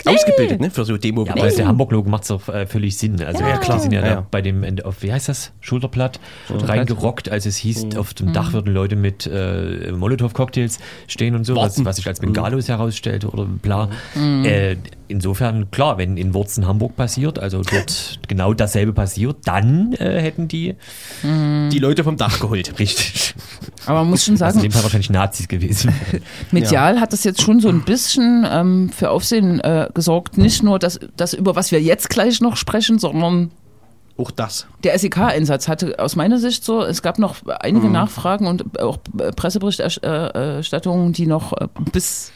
[0.06, 0.72] ausgebildet, ne?
[0.72, 3.22] Für so demo Ja, aber der Hamburg-Logo macht es doch äh, völlig Sinn.
[3.24, 5.52] Also Ja, klar, die sind ja, Ja, bei dem Ende auf, wie heißt das?
[5.60, 6.20] Schulterblatt,
[6.50, 11.56] reingerockt, als es hieß, auf dem Dach würden Leute mit äh, Molotow-Cocktails stehen und so,
[11.56, 13.90] was, was sich als Bengalos herausstellte oder bla.
[14.16, 14.78] Äh,
[15.10, 20.48] insofern, klar, wenn in Wurzen Hamburg passiert, also dort genau dasselbe passiert, dann äh, hätten
[20.48, 20.76] die
[21.24, 22.80] die Leute vom Dach geholt.
[22.80, 23.34] richtig,
[23.86, 25.94] Aber man muss schon also in sagen, dem Fall wahrscheinlich Nazis gewesen.
[26.52, 30.38] medial hat das jetzt schon so ein bisschen ähm, für Aufsehen äh, gesorgt.
[30.38, 33.52] Nicht nur das, das, über was wir jetzt gleich noch sprechen, sondern
[34.18, 34.68] Auch das.
[34.84, 39.32] der SEK-Einsatz hatte aus meiner Sicht so, es gab noch einige Nachfragen und auch äh,
[39.32, 42.32] Presseberichterstattungen, die noch äh, bis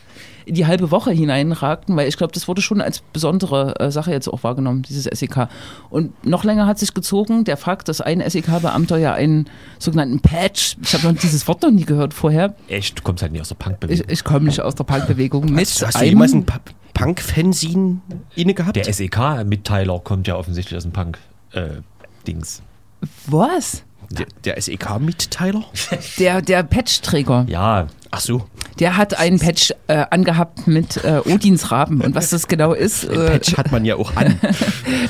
[0.46, 4.12] in die halbe Woche hineinragten, weil ich glaube, das wurde schon als besondere äh, Sache
[4.12, 5.48] jetzt auch wahrgenommen, dieses SEK.
[5.90, 10.78] Und noch länger hat sich gezogen der Fakt, dass ein SEK-Beamter ja einen sogenannten Patch,
[10.82, 13.58] ich habe dieses Wort noch nie gehört vorher, Echt, du kommst halt nicht aus der
[13.58, 14.06] ich, Punkbewegung.
[14.10, 16.46] ich komme nicht aus der Punkbewegung, mit Hast, hast du jemals ein
[16.94, 18.02] Punk-Fanzine
[18.36, 18.76] inne gehabt?
[18.76, 22.62] Der SEK-Mitteiler kommt ja offensichtlich aus dem Punk-Dings.
[23.28, 23.84] was?
[24.12, 25.64] Der, der SEK-Mitteiler?
[26.20, 27.46] Der, der Patch-Träger.
[27.50, 28.48] ja, Ach so.
[28.78, 32.00] Der hat einen Patch äh, angehabt mit äh, Odins Raben.
[32.00, 34.40] Und was das genau ist, Ein äh, Patch hat man ja auch an.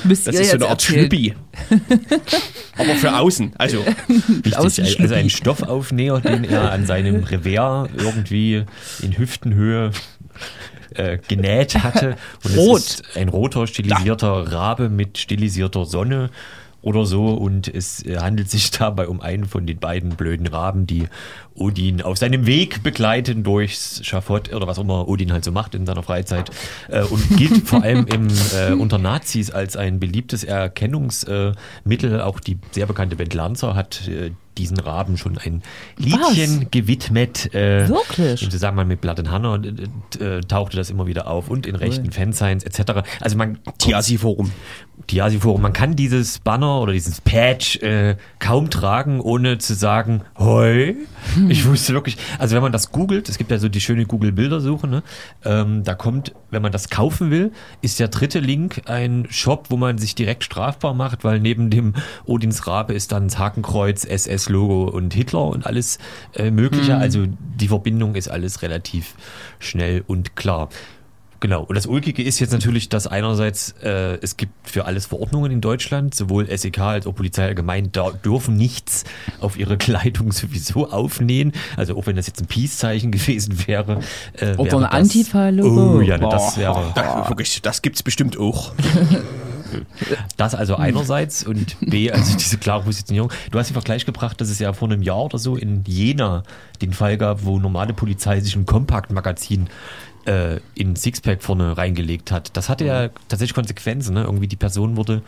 [0.06, 0.82] Das ist so eine Art.
[0.82, 1.34] Schlüppi.
[2.78, 3.54] Aber für außen.
[3.58, 5.02] Also, Richtig, Außenschlüppi.
[5.04, 8.64] also ein Stoffaufnäher, den er an seinem Revers irgendwie
[9.02, 9.92] in Hüftenhöhe
[10.96, 12.16] äh, genäht hatte.
[12.46, 13.02] Und Rot.
[13.16, 16.30] ein roter, stilisierter Rabe mit stilisierter Sonne
[16.84, 17.30] oder so.
[17.30, 21.08] Und es äh, handelt sich dabei um einen von den beiden blöden Raben, die
[21.56, 25.74] Odin auf seinem Weg begleiten durchs Schafott oder was auch immer Odin halt so macht
[25.74, 26.52] in seiner Freizeit.
[26.90, 32.22] Äh, und gilt vor allem im, äh, unter Nazis als ein beliebtes Erkennungsmittel.
[32.22, 35.64] Auch die sehr bekannte Band Lanzer hat äh, diesen Raben schon ein
[35.98, 37.54] Liedchen gewidmet.
[37.54, 38.44] Äh, Wirklich?
[38.44, 41.76] Im Zusammenhang mit Blood and Hannah äh, äh, tauchte das immer wieder auf und in
[41.76, 43.04] rechten Fansigns etc.
[43.20, 43.60] Also man
[45.08, 45.34] Tiasi-Forum.
[45.34, 50.96] Tiasi-Forum, man kann dieses Banner oder dieses Patch äh, kaum tragen, ohne zu sagen, hoi.
[51.50, 54.88] Ich wusste wirklich, also wenn man das googelt, es gibt ja so die schöne Google-Bildersuche,
[54.88, 55.04] ne?
[55.46, 59.78] ähm, da kommt, wenn man das kaufen will, ist der dritte Link ein Shop, wo
[59.78, 61.94] man sich direkt strafbar macht, weil neben dem
[62.26, 65.98] Odins Rabe ist dann das Hakenkreuz SS SS-Logo und Hitler und alles
[66.36, 66.98] äh, Mögliche.
[66.98, 69.16] Also die Verbindung ist alles relativ
[69.60, 70.70] schnell und klar.
[71.44, 71.64] Genau.
[71.64, 75.60] Und das Ulkige ist jetzt natürlich, dass einerseits äh, es gibt für alles Verordnungen in
[75.60, 79.04] Deutschland, sowohl SEK als auch Polizei allgemein, da dürfen nichts
[79.42, 81.52] auf ihre Kleidung sowieso aufnähen.
[81.76, 84.00] Also auch wenn das jetzt ein Peace-Zeichen gewesen wäre.
[84.40, 85.98] Äh, Oder wäre ein das- Antifa-Logo.
[85.98, 88.72] Oh ja, das wäre Da, wirklich, das gibt's bestimmt auch.
[90.38, 93.32] das also einerseits und B, also diese klare Positionierung.
[93.52, 96.44] Du hast den Vergleich gebracht, dass es ja vor einem Jahr oder so in Jena
[96.82, 99.70] den Fall gab, wo normale Polizei sich ein Kompaktmagazin
[100.26, 102.56] äh, in Sixpack vorne reingelegt hat.
[102.56, 104.14] Das hatte ja tatsächlich Konsequenzen.
[104.14, 104.24] Ne?
[104.24, 105.22] Irgendwie die Person wurde,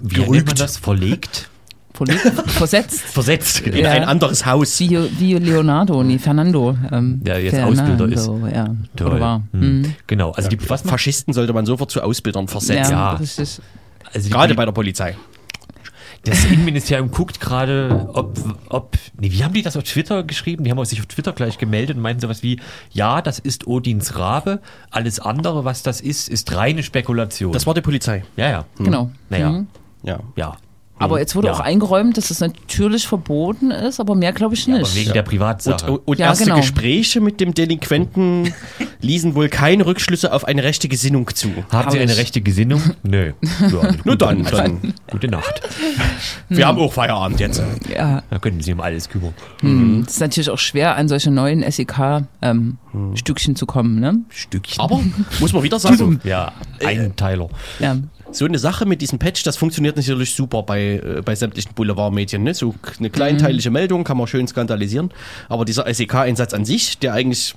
[0.00, 0.60] wie nennt man Gerügt.
[0.60, 1.50] das, verlegt?
[2.46, 3.00] Versetzt.
[3.00, 3.60] Versetzt.
[3.60, 3.90] In Ja.
[3.90, 4.78] ein anderes Haus.
[4.80, 6.76] Wie, wie Leonardo, nee, Fernando.
[6.90, 8.54] Ähm, Ja, jetzt Fernando, Ausbilder ist.
[8.54, 8.74] Ja.
[8.96, 9.06] Toll.
[9.12, 9.42] Oder war.
[9.52, 9.60] Hm.
[9.84, 9.94] Hm.
[10.06, 12.92] Genau, also die, was Faschisten sollte man sofort zu Ausbildern versetzen.
[12.92, 13.16] Ja, Ja.
[13.16, 13.60] richtig.
[14.12, 15.16] also Gerade bei der Polizei.
[16.24, 18.36] Das Innenministerium guckt gerade, ob,
[18.68, 20.64] ob, nee, wie haben die das auf Twitter geschrieben?
[20.64, 22.60] Die haben sich auf Twitter gleich gemeldet und meinten sowas wie,
[22.92, 24.60] ja, das ist Odins Rabe,
[24.90, 27.52] alles andere, was das ist, ist reine Spekulation.
[27.52, 28.22] Das war die Polizei.
[28.36, 28.64] ja, ja.
[28.76, 29.10] Genau.
[29.30, 29.66] Naja, Mhm.
[30.02, 30.18] Ja.
[30.36, 30.56] ja.
[31.00, 31.54] Aber jetzt wurde Ja.
[31.54, 34.94] auch eingeräumt, dass es natürlich verboten ist, aber mehr glaube ich Aber nicht.
[34.94, 35.98] wegen der Und, Privatsache.
[35.98, 36.56] und Ja, erste genau.
[36.58, 38.52] Gespräche mit dem Delinquenten
[39.00, 41.48] ließen wohl keine Rückschlüsse auf eine rechte Gesinnung zu.
[41.70, 42.82] Haben Hab Sie eine rechte Gesinnung?
[43.02, 43.32] Nö.
[43.60, 44.44] Ja, Nur dann.
[44.44, 44.94] Also, dann.
[45.10, 45.60] Gute Nacht.
[46.48, 47.62] Wir haben auch Feierabend jetzt.
[47.92, 49.32] ja, Da können Sie um alles kümmern.
[49.60, 50.04] hm.
[50.06, 54.00] es ist natürlich auch schwer, an solche neuen SEK-Stückchen zu kommen.
[54.00, 54.18] Ne?
[54.28, 54.80] Stückchen.
[54.82, 55.00] Aber
[55.40, 56.52] muss man wieder sagen, ja,
[56.84, 57.48] Einteiler.
[57.78, 57.96] Ja.
[58.32, 62.42] So eine Sache mit diesem Patch, das funktioniert natürlich super bei, äh, bei sämtlichen Boulevardmedien.
[62.42, 62.54] Ne?
[62.54, 65.10] So eine kleinteilige Meldung kann man schön skandalisieren.
[65.48, 67.54] Aber dieser SEK-Einsatz an sich, der eigentlich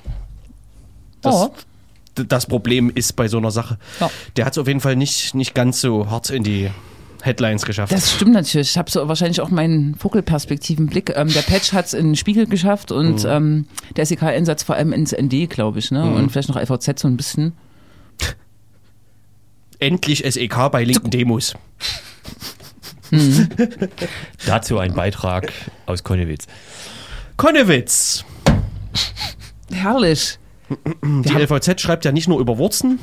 [1.21, 1.49] das,
[2.17, 4.09] d- das Problem ist bei so einer Sache, Ja.
[4.35, 6.69] der hat es auf jeden Fall nicht, nicht ganz so hart in die
[7.21, 7.93] Headlines geschafft.
[7.93, 8.71] Das stimmt natürlich.
[8.71, 11.13] Ich habe so wahrscheinlich auch meinen Vogelperspektivenblick.
[11.15, 13.65] Ähm, der Patch hat es in den Spiegel geschafft und ähm,
[13.95, 15.89] der SEK-Einsatz vor allem ins ND, glaube ich.
[15.91, 16.03] Ne?
[16.03, 17.53] Und vielleicht noch LVZ so ein bisschen.
[19.83, 21.55] Endlich SEK bei linken Demos.
[24.45, 25.51] Dazu ein Beitrag
[25.85, 26.47] aus Konnewitz.
[27.35, 28.23] Konnewitz.
[29.73, 30.39] Herrlich.
[31.03, 32.99] Die LVZ schreibt ja nicht nur über Wurzen.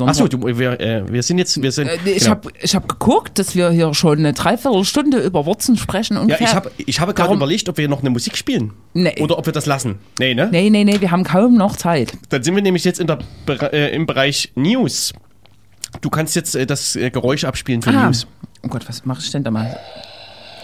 [0.00, 1.62] Achso, du, wir, äh, wir sind jetzt.
[1.62, 2.30] Wir sind, Äh, ich genau.
[2.32, 6.46] habe hab geguckt, dass wir hier schon eine Dreiviertelstunde über Wurzen sprechen Ja, ungefähr.
[6.46, 8.72] ich habe ich habe gerade überlegt, ob wir noch eine Musik spielen.
[8.92, 9.14] Nee.
[9.20, 9.98] Oder ob wir das lassen.
[10.18, 10.48] Nee, ne?
[10.52, 12.12] Nee, nee, nee, wir haben kaum noch Zeit.
[12.28, 13.18] Dann sind wir nämlich jetzt in der,
[13.72, 15.14] äh, im Bereich News.
[16.00, 18.06] Du kannst jetzt äh, das äh, Geräusch abspielen für Ah.
[18.06, 18.26] News.
[18.62, 19.78] Oh Gott, was mache ich denn da mal?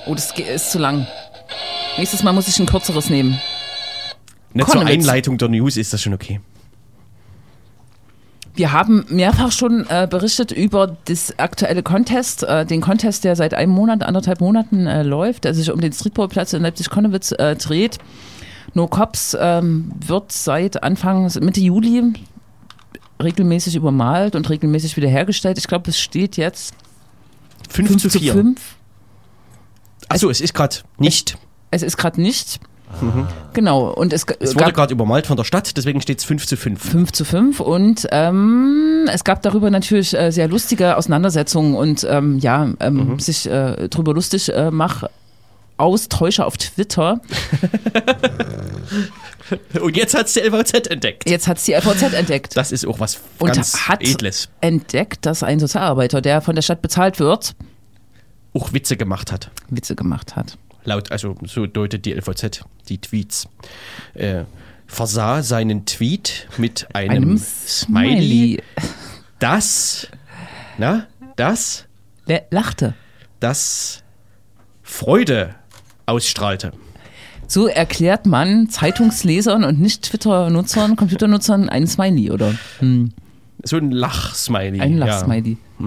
[0.07, 1.07] Oh, das ist zu lang.
[1.97, 3.41] Nächstes Mal muss ich ein kürzeres nehmen.
[4.53, 4.85] Nicht zur.
[4.85, 6.41] Einleitung der News ist das schon okay.
[8.57, 13.53] Wir haben mehrfach schon äh, berichtet über das aktuelle Contest, äh, den Contest, der seit
[13.53, 17.99] einem Monat, anderthalb Monaten äh, läuft, der sich um den Streetballplatz in Leipzig-Konnewitz äh, dreht.
[18.73, 22.13] No Cops ähm, wird seit Anfang, Mitte Juli
[23.25, 25.59] regelmäßig übermalt und regelmäßig wiederhergestellt.
[25.59, 26.75] Ich glaube, es steht jetzt
[27.71, 28.33] 5, 5 zu zu 4.
[28.33, 28.61] 5.
[30.09, 31.37] Achso, es ist gerade nicht.
[31.71, 32.61] Es ist gerade nicht.
[33.55, 36.57] Genau, und es, Es wurde gerade übermalt von der Stadt, deswegen steht es 5 zu
[36.57, 36.91] 5.
[36.91, 42.39] 5 zu 5 und ähm, es gab darüber natürlich äh, sehr lustige Auseinandersetzungen und ähm,
[42.39, 45.05] ja, ähm, sich äh, drüber lustig äh, mach
[45.77, 47.21] Austäusche auf Twitter.
[49.81, 51.29] Und jetzt hat es die LVZ entdeckt.
[51.29, 52.57] Jetzt hat es die LVZ entdeckt.
[52.57, 54.49] Das ist auch was Und ganz hat Edles.
[54.61, 57.55] entdeckt, dass ein Sozialarbeiter, der von der Stadt bezahlt wird,
[58.55, 59.51] Auch Witze gemacht hat.
[59.69, 60.57] Witze gemacht hat.
[60.85, 63.49] Laut, also so deutet die LVZ die Tweets.
[64.15, 64.45] Äh,
[64.87, 68.63] versah seinen Tweet mit einem, Einem Smiley, Smiley.
[69.39, 70.09] das,
[70.79, 71.87] na, das,
[72.27, 72.95] Le lachte.
[73.41, 74.03] das
[74.83, 75.55] Freude
[76.07, 76.73] ausstrahlte.
[77.47, 82.55] So erklärt man Zeitungslesern und nicht Twitter-Nutzern, Computernutzern einen Smiley, oder?
[82.79, 83.13] Hm.
[83.63, 84.81] So ein Lachsmiley.
[84.81, 85.07] Ein ja.
[85.07, 85.57] Lachsmiley.
[85.81, 85.87] Ja.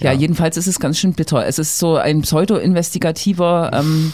[0.00, 0.12] Ja.
[0.12, 1.46] jedenfalls ist es ganz schön bitter.
[1.46, 4.12] Es ist so ein pseudo-investigativer ähm,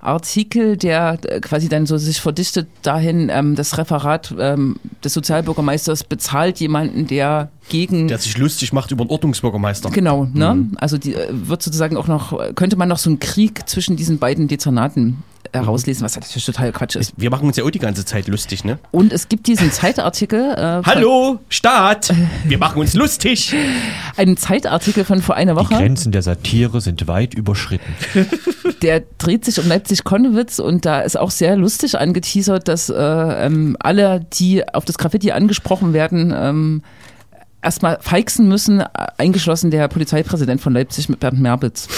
[0.00, 6.04] Artikel, der äh, quasi dann so sich verdichtet dahin, ähm, das Referat ähm, des Sozialbürgermeisters
[6.04, 9.90] bezahlt jemanden, der gegen Der sich lustig macht über den Ordnungsbürgermeister.
[9.90, 10.54] Genau, ne?
[10.54, 10.72] Mhm.
[10.76, 14.18] Also die äh, wird sozusagen auch noch, könnte man noch so einen Krieg zwischen diesen
[14.18, 15.22] beiden Dezernaten
[15.52, 17.12] herauslesen, was natürlich total Quatsch ist.
[17.16, 18.78] Wir machen uns ja auch die ganze Zeit lustig, ne?
[18.90, 22.12] Und es gibt diesen Zeitartikel, äh, Hallo, Staat!
[22.44, 23.54] Wir machen uns lustig!
[24.16, 25.74] einen Zeitartikel von vor einer Die Woche.
[25.74, 27.94] Grenzen der Satire sind weit überschritten.
[28.82, 33.76] der dreht sich um Leipzig-Konnewitz und da ist auch sehr lustig angeteasert, dass äh, ähm,
[33.80, 36.82] alle, die auf das Graffiti angesprochen werden, ähm,
[37.62, 38.86] erstmal feixen müssen, äh,
[39.18, 41.88] eingeschlossen der Polizeipräsident von Leipzig mit Bernd Merbitz.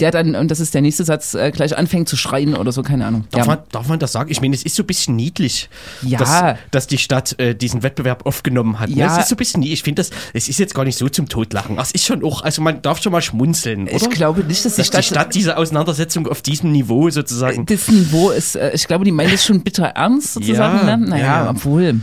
[0.00, 2.82] Der dann, und das ist der nächste Satz, äh, gleich anfängt zu schreien oder so,
[2.82, 3.24] keine Ahnung.
[3.30, 3.46] Darf, ja.
[3.46, 4.30] man, darf man das sagen?
[4.30, 5.68] Ich meine, es ist so ein bisschen niedlich,
[6.02, 6.18] Ja.
[6.18, 8.88] dass, dass die Stadt äh, diesen Wettbewerb aufgenommen hat.
[8.90, 8.96] ne?
[8.96, 9.12] Ja.
[9.14, 9.80] Es ist so ein bisschen niedlich.
[9.80, 11.78] Ich finde das, es ist jetzt gar nicht so zum Totlachen.
[11.78, 13.94] Es ist schon auch, also man darf schon mal schmunzeln, oder?
[13.96, 17.66] ich glaube nicht, dass die dass Stadt, die Stadt diese Auseinandersetzung auf diesem Niveau sozusagen.
[17.66, 20.86] das Niveau ist, äh, ich glaube, die meinen das schon bitter ernst sozusagen.
[20.86, 21.08] Ja, ne?
[21.08, 21.50] Naja, ja, ja.
[21.50, 22.00] obwohl.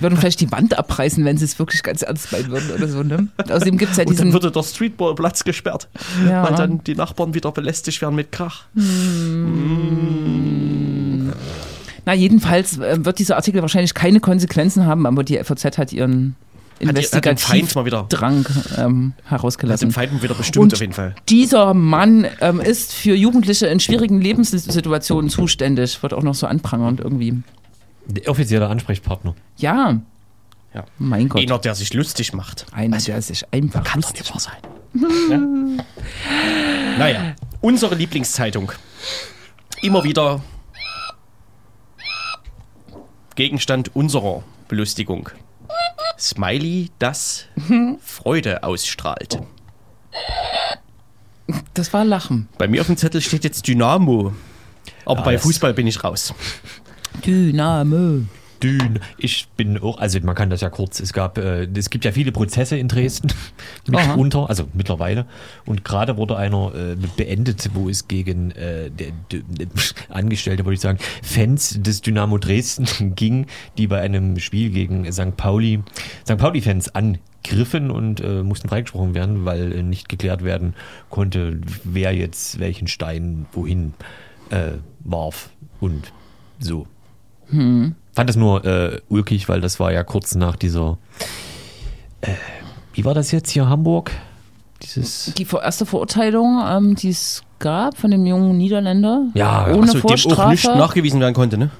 [0.00, 3.02] Würden vielleicht die Wand abreißen, wenn sie es wirklich ganz ernst meinen würden oder so.
[3.02, 3.28] Ne?
[3.38, 4.32] Außerdem gibt es ja Und dann diesen.
[4.32, 5.88] würde der Streetballplatz gesperrt,
[6.28, 6.42] Ja.
[6.44, 8.64] weil dann die Nachbarn wieder belästigt werden mit Krach.
[12.06, 16.36] Na, jedenfalls äh, wird dieser Artikel wahrscheinlich keine Konsequenzen haben, aber die FOZ hat ihren
[16.86, 18.46] Hat die- hat den Feind Investigativdrang
[18.78, 19.90] ähm, herausgelassen.
[19.90, 21.14] Feinden wieder bestimmt Und auf jeden Fall.
[21.28, 27.00] Dieser Mann ähm, ist für Jugendliche in schwierigen Lebenssituationen zuständig, wird auch noch so anprangernd
[27.00, 27.42] irgendwie.
[28.08, 29.34] Der offizielle Ansprechpartner.
[29.58, 30.00] Ja,
[30.74, 30.84] Ja.
[30.98, 31.40] mein Gott.
[31.42, 32.66] Einer, der sich lustig macht.
[32.72, 34.56] Einer, der sich einfach Kann doch nicht wahr sein.
[35.30, 36.98] ja?
[36.98, 38.72] Naja, unsere Lieblingszeitung.
[39.82, 40.42] Immer wieder
[43.34, 45.30] Gegenstand unserer Belustigung.
[46.18, 47.44] Smiley, das
[48.02, 49.38] Freude ausstrahlt.
[51.74, 52.48] Das war Lachen.
[52.58, 54.32] Bei mir auf dem Zettel steht jetzt Dynamo.
[55.04, 56.34] Aber Ja, bei Fußball bin ich raus.
[57.24, 58.24] Dynamo.
[58.62, 58.98] Dün.
[59.18, 62.12] Ich bin auch, also man kann das ja kurz, es gab, äh, es gibt ja
[62.12, 63.32] viele Prozesse in Dresden
[63.86, 65.26] mitunter, also mittlerweile.
[65.64, 69.68] Und gerade wurde einer äh, beendet, wo es gegen äh, der, der,
[70.08, 73.46] Angestellte, würde ich sagen, Fans des Dynamo Dresden ging,
[73.76, 75.36] die bei einem Spiel gegen St.
[75.36, 75.80] Pauli,
[76.24, 76.38] St.
[76.38, 80.74] Pauli-Fans angriffen und äh, mussten freigesprochen werden, weil äh, nicht geklärt werden
[81.10, 83.94] konnte, wer jetzt welchen Stein wohin
[84.50, 84.72] äh,
[85.04, 85.50] warf
[85.80, 86.12] und
[86.58, 86.86] so
[87.50, 90.98] fand das nur äh, ulkig, weil das war ja kurz nach dieser.
[92.20, 92.32] Äh,
[92.92, 94.10] wie war das jetzt hier Hamburg?
[94.82, 95.32] Dieses.
[95.36, 99.26] Die erste Verurteilung, ähm, die es gab von dem jungen Niederländer.
[99.34, 100.78] Ja, ohne Achso, dem auch nicht Vorstrafe.
[100.78, 101.70] nachgewiesen werden konnte, ne?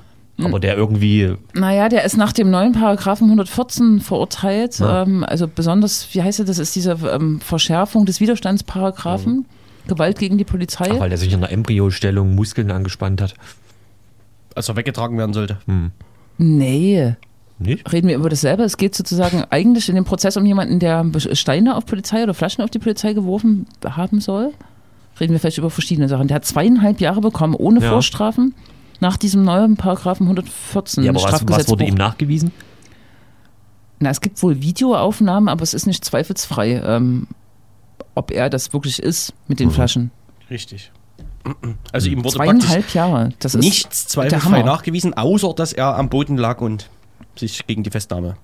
[0.41, 1.35] Aber der irgendwie.
[1.55, 4.79] Naja, der ist nach dem neuen Paragraphen 114 verurteilt.
[4.79, 5.03] Ja.
[5.03, 9.47] Ähm, also besonders, wie heißt er, das ist diese ähm, Verschärfung des Widerstandsparagraphen.
[9.89, 10.91] Gewalt gegen die Polizei.
[10.93, 13.35] Ach, weil der sich in der Embryostellung Muskeln angespannt hat.
[14.55, 15.59] Als er weggetragen werden sollte.
[16.39, 17.15] nee.
[17.61, 17.93] Nicht?
[17.93, 18.63] Reden wir über dasselbe.
[18.63, 22.63] Es geht sozusagen eigentlich in dem Prozess um jemanden, der Steine auf Polizei oder Flaschen
[22.63, 24.53] auf die Polizei geworfen haben soll.
[25.19, 26.29] Reden wir vielleicht über verschiedene Sachen.
[26.29, 27.91] Der hat zweieinhalb Jahre bekommen ohne Ja.
[27.91, 28.55] Vorstrafen
[29.01, 31.73] nach diesem neuen Paragraphen 114 Ja, aber was, was Strafgesetzbuch.
[31.73, 32.53] wurde ihm nachgewiesen?
[33.99, 37.27] Na, es gibt wohl Videoaufnahmen, aber es ist nicht zweifelsfrei, ähm,
[38.15, 40.13] ob er das wirklich ist mit den Flaschen.
[40.49, 40.93] Richtig.
[41.93, 43.29] Also ihm wurde praktisch Zweieinhalb Jahre.
[43.41, 46.89] Das ist nichts der zweifelsfrei nachgewiesen, außer dass er am Boden lag und
[47.37, 48.37] sich gegen die Festnahme.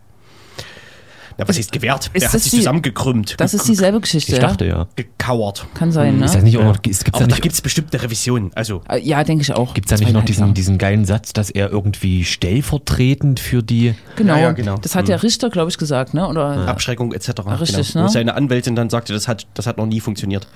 [1.36, 2.10] Na, was ist gewehrt?
[2.12, 3.34] Ist er hat das sich die- zusammengekrümmt.
[3.40, 4.34] Das ist dieselbe Geschichte.
[4.34, 4.86] Ich dachte ja.
[4.94, 5.66] gekauert.
[5.74, 6.26] Kann sein, ne?
[6.26, 8.52] Ist das nicht auch noch, es gibt's Aber da da gibt es bestimmt eine Revision.
[8.54, 9.74] Also, Äh, Ja, denke ich auch.
[9.74, 13.96] gibt's da nicht noch diesen, diesen geilen Satz, dass er irgendwie stellvertretend für die.
[14.14, 14.76] Genau, Ja, ja, genau.
[14.76, 16.28] das hat der Richter, glaube ich, gesagt, ne?
[16.28, 17.30] Oder Abschreckung etc.
[17.60, 18.04] Richtig, genau.
[18.04, 18.08] ne?
[18.08, 20.46] Wo seine Anwältin dann sagte, das hat, das hat noch nie funktioniert.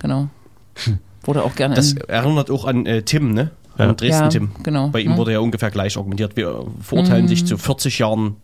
[0.00, 0.28] genau.
[1.26, 3.50] Wurde auch gerne Das in, erinnert auch an äh, Tim, ne?
[3.78, 3.88] Ja.
[3.90, 4.50] An Dresden Ja, Tim.
[4.62, 5.16] genau, Bei ihm ne?
[5.18, 6.34] wurde ja ungefähr gleich argumentiert.
[6.36, 8.36] Wir verurteilen sich zu 40 Jahren,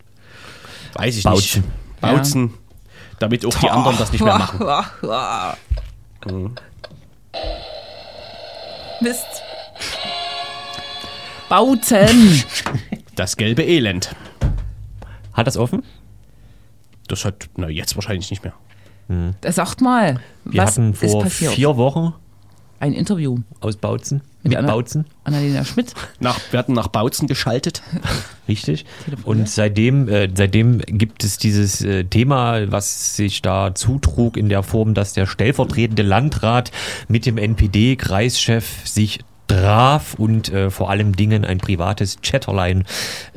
[0.94, 1.62] weiß ich Bautzen.
[1.62, 2.54] nicht, Bautzen,
[3.18, 4.60] damit auch die anderen das nicht mehr machen.
[9.00, 9.24] Mist.
[11.48, 12.42] Bautzen.
[13.16, 14.14] Das gelbe Elend.
[15.32, 15.82] Hat das offen?
[17.08, 18.54] Das hat, na jetzt wahrscheinlich nicht mehr.
[19.52, 21.52] Sagt mal, Wir was hatten ist vor passiert?
[21.54, 22.14] vier Wochen
[22.82, 24.22] Ein Interview aus Bautzen.
[24.42, 25.04] Mit Mit, einer- Bautzen.
[25.22, 25.94] Annalena Schmidt.
[26.18, 27.80] Nach, wir hatten nach Bautzen geschaltet.
[28.48, 28.86] Richtig.
[29.22, 34.64] Und seitdem, äh, seitdem gibt es dieses äh, Thema, was sich da zutrug in der
[34.64, 36.72] Form, dass der stellvertretende Landrat
[37.06, 42.84] mit dem NPD-Kreischef sich traf und äh, vor allem Dingen ein privates Chatterlein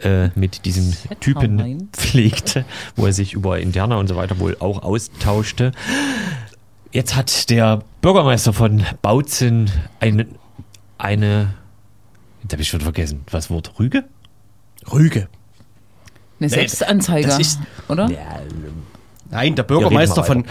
[0.01, 1.89] äh, mit diesem Typen Chatterlein?
[1.93, 2.65] pflegte,
[2.95, 5.71] wo er sich über Interna und so weiter wohl auch austauschte.
[6.95, 9.69] Jetzt hat der Bürgermeister von Bautzen
[9.99, 10.27] eine,
[10.97, 11.53] eine
[12.41, 14.05] jetzt habe ich schon vergessen, was Wort Rüge?
[14.93, 15.27] Rüge.
[16.39, 18.09] Eine Selbstanzeige, das ist- oder?
[19.29, 20.45] Nein, der Bürgermeister von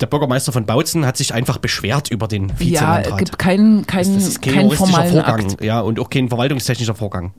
[0.00, 3.18] der Bürgermeister von Bautzen hat sich einfach beschwert über den Ja, es Vizelandrat.
[3.18, 5.62] gibt keinen kein, das ist kein formalen Vorgang, Akt.
[5.64, 7.32] ja, und auch kein verwaltungstechnischer Vorgang.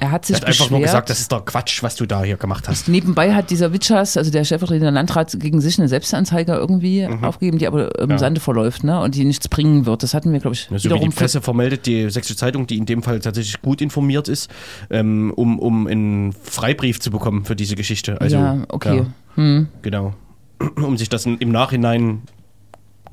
[0.00, 0.70] Er hat Er sich hat einfach beschwert.
[0.72, 2.88] nur gesagt, das ist der Quatsch, was du da hier gemacht hast.
[2.88, 7.66] Nebenbei hat dieser Witschers, also der stellvertretende Landrat, gegen sich eine Selbstanzeige irgendwie aufgegeben, die
[7.66, 8.10] aber im Mhm.
[8.12, 8.18] Ja.
[8.18, 9.00] Sande verläuft, ne?
[9.00, 10.02] Und die nichts bringen wird.
[10.02, 12.78] Das hatten wir, glaube ich, So wie die wiederum Presse vermeldet, die Sächsische Zeitung, die
[12.78, 14.50] in dem Fall tatsächlich gut informiert ist,
[14.90, 18.20] ähm, um, um einen Freibrief zu bekommen für diese Geschichte.
[18.20, 19.04] Also, ja, okay.
[19.36, 20.14] ja, genau.
[20.76, 22.22] Um sich das im Nachhinein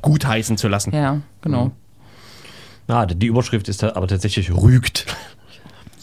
[0.02, 0.94] gutheißen zu lassen.
[0.94, 1.72] Ja, genau.
[2.88, 5.06] Ah, die Überschrift ist aber tatsächlich rügt.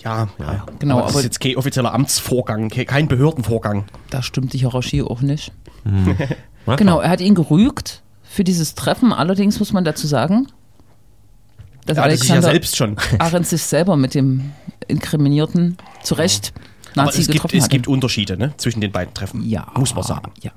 [0.06, 0.66] Ja, ja, ja.
[0.78, 3.86] Genau, aber das aber- ist jetzt kein offizieller Amtsvorgang, ke- kein Behördenvorgang.
[4.10, 5.52] Da stimmt die Hierarchie auch nicht.
[6.66, 9.12] Na Genau, er hat ihn gerügt für dieses Treffen.
[9.12, 10.46] Allerdings muss man dazu sagen,
[11.86, 12.96] dass Ja, das ist ja Alexander selbst schon.
[13.18, 14.52] Arendt sich selber mit dem
[14.86, 16.52] Inkriminierten zu Recht
[16.94, 17.70] Aber Nazi es gibt, getroffen es hatte.
[17.72, 19.42] gibt Unterschiede ne, zwischen den beiden Treffen.
[19.48, 20.30] ja, Muss man sagen.
[20.42, 20.52] Ja.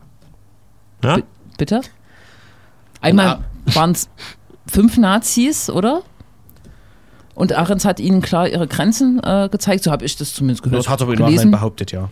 [1.03, 1.17] Ja?
[1.57, 1.81] Bitte?
[3.01, 3.39] Einmal
[3.73, 4.09] waren es
[4.67, 6.03] fünf Nazis, oder?
[7.39, 10.77] Und Ahrens hat ihnen klar ihre Grenzen äh, gezeigt, so habe ich das zumindest gehört.
[10.77, 12.09] Das hat er im Nachhinein behauptet, ja.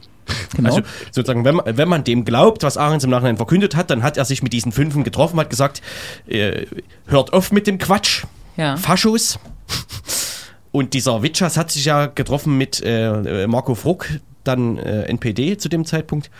[0.56, 0.70] Genau.
[0.70, 4.04] Also sozusagen, wenn man, wenn man dem glaubt, was Ahrens im Nachhinein verkündet hat, dann
[4.04, 5.82] hat er sich mit diesen Fünfen getroffen, hat gesagt,
[6.28, 6.66] äh,
[7.08, 8.24] hört auf mit dem Quatsch,
[8.56, 8.78] ja.
[8.78, 9.38] Faschos.
[10.72, 14.08] Und dieser Witschas hat sich ja getroffen mit äh, äh, Marco Fruck,
[14.46, 16.32] dann äh, NPD zu dem Zeitpunkt.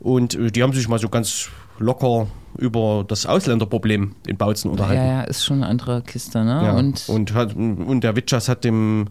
[0.00, 1.48] Und äh, die haben sich mal so ganz
[1.82, 2.26] locker
[2.58, 5.02] über das Ausländerproblem in Bautzen unterhalten.
[5.02, 6.60] ja, ja, ist schon eine andere Kiste, ne?
[6.64, 6.72] Ja.
[6.72, 9.06] Und, Und, hat, und der Witschas hat dem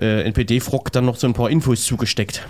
[0.00, 2.46] äh, NPD-Frock dann noch so ein paar Infos zugesteckt,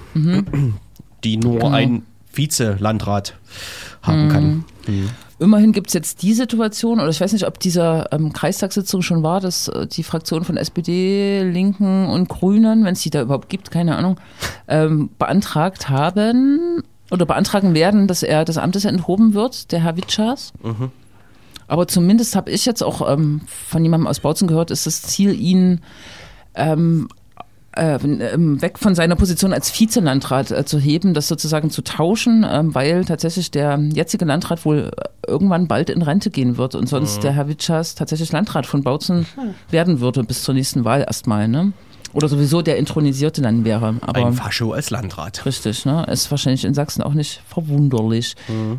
[1.25, 1.59] die nur Mhm.
[1.59, 1.69] Genau.
[1.71, 3.35] ein Vize-Landrat
[4.03, 4.65] haben kann.
[5.39, 9.23] immerhin gibt es jetzt die Situation, oder ich weiß nicht, ob diese ähm, Kreistagssitzung schon
[9.23, 13.49] war, dass äh, die Fraktion von SPD, Linken und Grünen, wenn es die da überhaupt
[13.49, 14.19] gibt, keine Ahnung,
[14.69, 16.83] ähm, beantragt haben
[17.13, 20.53] oder beantragen werden, dass er des Amtes enthoben wird, der Herr Witschas.
[21.69, 25.39] Aber zumindest habe ich jetzt auch ähm, von jemandem aus Bautzen gehört, ist das Ziel,
[25.39, 25.81] ihn
[26.55, 27.09] ähm,
[27.75, 32.45] äh, ähm, weg von seiner Position als Vizelandrat äh, zu heben, das sozusagen zu tauschen,
[32.47, 36.87] ähm, weil tatsächlich der jetzige Landrat wohl äh, irgendwann bald in Rente gehen wird und
[36.87, 39.25] sonst der Herr Witschas tatsächlich Landrat von Bautzen
[39.71, 41.73] werden würde bis zur nächsten Wahl erstmal, ne?
[42.13, 43.95] Oder sowieso der Intronisierte dann wäre.
[44.03, 45.47] Aber Ein Fascho als Landrat.
[45.47, 46.05] Richtig, ne?
[46.11, 48.37] Ist wahrscheinlich in Sachsen auch nicht verwunderlich.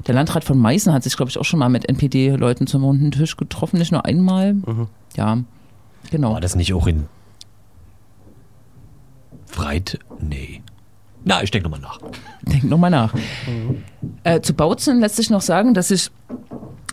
[0.08, 3.12] Der Landrat von Meißen hat sich, glaube ich, auch schon mal mit NPD-Leuten zum runden
[3.12, 4.56] Tisch getroffen, nicht nur einmal.
[5.16, 5.40] Ja,
[6.12, 6.34] genau.
[6.34, 7.08] War das nicht auch in
[9.48, 10.00] Freit?
[10.20, 10.62] Nee.
[11.26, 12.00] Na, ich denke nochmal nach.
[12.42, 13.14] Denk nochmal nach.
[14.24, 16.12] Äh, zu Bautzen lässt sich noch sagen, dass ich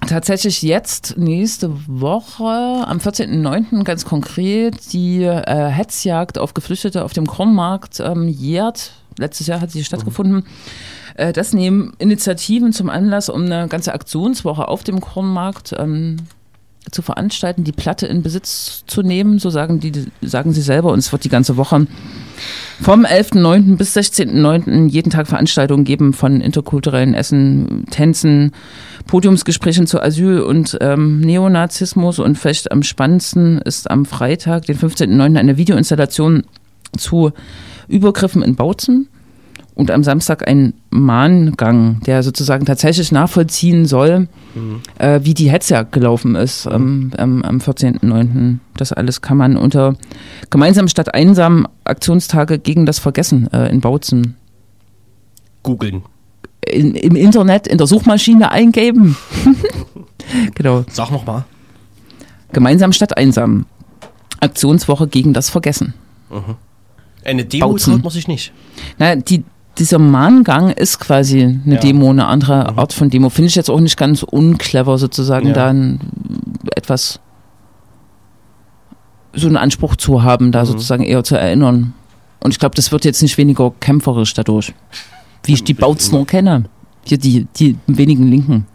[0.06, 3.84] tatsächlich jetzt nächste Woche am 14.09.
[3.84, 8.92] ganz konkret die äh, Hetzjagd auf Geflüchtete auf dem Kornmarkt ähm, jährt.
[9.18, 10.44] Letztes Jahr hat sie stattgefunden.
[11.14, 16.16] Äh, das nehmen Initiativen zum Anlass, um eine ganze Aktionswoche auf dem Kornmarkt ähm,
[16.90, 20.92] zu veranstalten, die Platte in Besitz zu nehmen, so sagen, die, sagen sie selber.
[20.92, 21.86] Und es wird die ganze Woche
[22.80, 23.76] vom 11.09.
[23.76, 24.88] bis 16.09.
[24.88, 28.52] jeden Tag Veranstaltungen geben von interkulturellen Essen, Tänzen,
[29.06, 32.18] Podiumsgesprächen zu Asyl und ähm, Neonazismus.
[32.18, 35.36] Und vielleicht am spannendsten ist am Freitag, den 15.09.
[35.36, 36.44] eine Videoinstallation
[36.96, 37.32] zu
[37.88, 39.08] Übergriffen in Bautzen.
[39.74, 44.28] Und am Samstag ein Mahngang, der sozusagen tatsächlich nachvollziehen soll,
[44.98, 48.58] äh, wie die Hetzjagd gelaufen ist ähm, am, am 14.09.
[48.76, 49.94] Das alles kann man unter
[50.50, 54.36] gemeinsam statt einsam Aktionstage gegen das Vergessen äh, in Bautzen
[55.62, 56.02] Googeln.
[56.66, 59.16] In, im Internet in der Suchmaschine eingeben.
[60.54, 60.84] genau.
[60.90, 61.44] Sag noch mal.
[62.52, 63.66] Gemeinsam statt einsam.
[64.40, 65.94] Aktionswoche gegen das Vergessen.
[67.24, 67.94] Eine Demo Bautzen.
[67.94, 68.52] traut man sich nicht.
[68.98, 69.44] Na, die,
[69.78, 71.80] dieser Mahngang ist quasi eine Ja.
[71.80, 73.28] Demo, eine andere Art von Demo.
[73.30, 75.52] Finde ich jetzt auch nicht ganz unclever, sozusagen Ja.
[75.54, 76.00] dann
[76.74, 77.20] etwas
[79.32, 81.94] so einen Anspruch zu haben, da sozusagen eher zu erinnern.
[82.40, 84.72] Und ich glaube, das wird jetzt nicht weniger kämpferisch dadurch,
[85.44, 86.64] wie ich die Bautzner kenne.
[87.04, 88.66] Hier die, die wenigen Linken.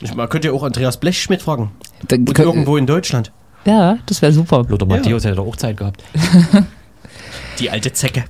[0.00, 1.70] Ich, man könnte ja auch Andreas Blechschmidt fragen.
[2.08, 3.32] Da, Und irgendwo in Deutschland.
[3.64, 4.64] Ja, das wäre super.
[4.68, 6.02] Lothar Matthäus hätte doch auch Zeit gehabt.
[7.58, 8.24] Die alte Zecke.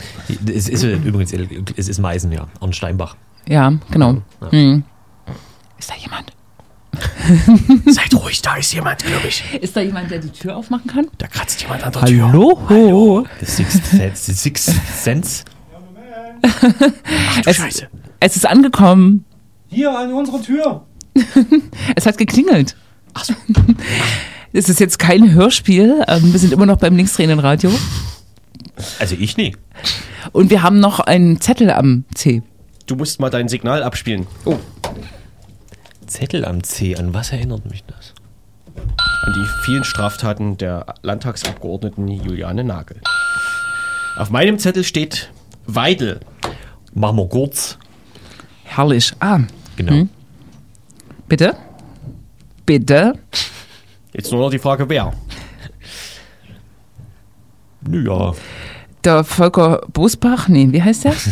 [0.46, 1.32] Es ist übrigens,
[1.76, 2.46] es ist Meißen, ja.
[2.60, 3.16] Arndt Steinbach.
[3.48, 4.22] Ja, genau.
[4.40, 4.50] Ja.
[4.52, 4.84] Hm.
[5.78, 6.32] Ist da jemand?
[7.86, 9.42] Seid ruhig, da ist jemand, glaube ich.
[9.60, 11.08] Ist da jemand, der die Tür aufmachen kann?
[11.18, 12.32] Da kratzt jemand an der Tür.
[12.68, 13.26] Hallo?
[13.40, 14.24] The Sixth Sense.
[14.26, 15.44] The Sixth Sense.
[16.44, 17.88] Ach du Es- Scheiße.
[18.20, 19.24] Es ist angekommen.
[19.68, 20.84] Hier an unserer Tür.
[21.96, 22.76] Es hat geklingelt.
[23.14, 23.34] Ach so.
[24.56, 26.04] Es ist jetzt kein Hörspiel.
[26.06, 27.72] Ähm, wir sind immer noch beim Linksdrehenden-Radio.
[29.00, 29.56] Also ich nie.
[30.30, 32.42] Und wir haben noch einen Zettel am C.
[32.86, 34.28] Du musst mal dein Signal abspielen.
[34.44, 34.58] Oh.
[36.06, 36.94] Zettel am C.
[36.96, 38.14] An was erinnert mich das?
[38.76, 43.00] An die vielen Straftaten der Landtagsabgeordneten Juliane Nagel.
[44.16, 45.30] Auf meinem Zettel steht
[45.66, 46.20] Weidel.
[46.94, 47.78] Machen wir kurz.
[48.64, 49.12] Herrlich.
[49.20, 49.40] Ah,
[49.76, 49.92] Genau.
[49.92, 50.08] Hm?
[51.28, 51.56] bitte?
[52.64, 53.14] Bitte?
[54.12, 55.12] Jetzt nur noch die Frage, wer.
[57.90, 58.32] Ja.
[59.02, 60.48] Der Volker Bosbach?
[60.48, 61.14] Nee, wie heißt der?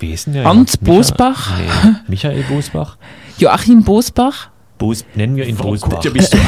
[0.00, 0.42] Wie ist denn der?
[0.44, 1.56] Ernst Micha- Bosbach?
[1.58, 2.96] Nee, Michael Bosbach.
[3.38, 4.50] Joachim Bosbach?
[4.78, 6.04] Bos, nennen wir ihn Bosbach.
[6.04, 6.38] Ja, bist du.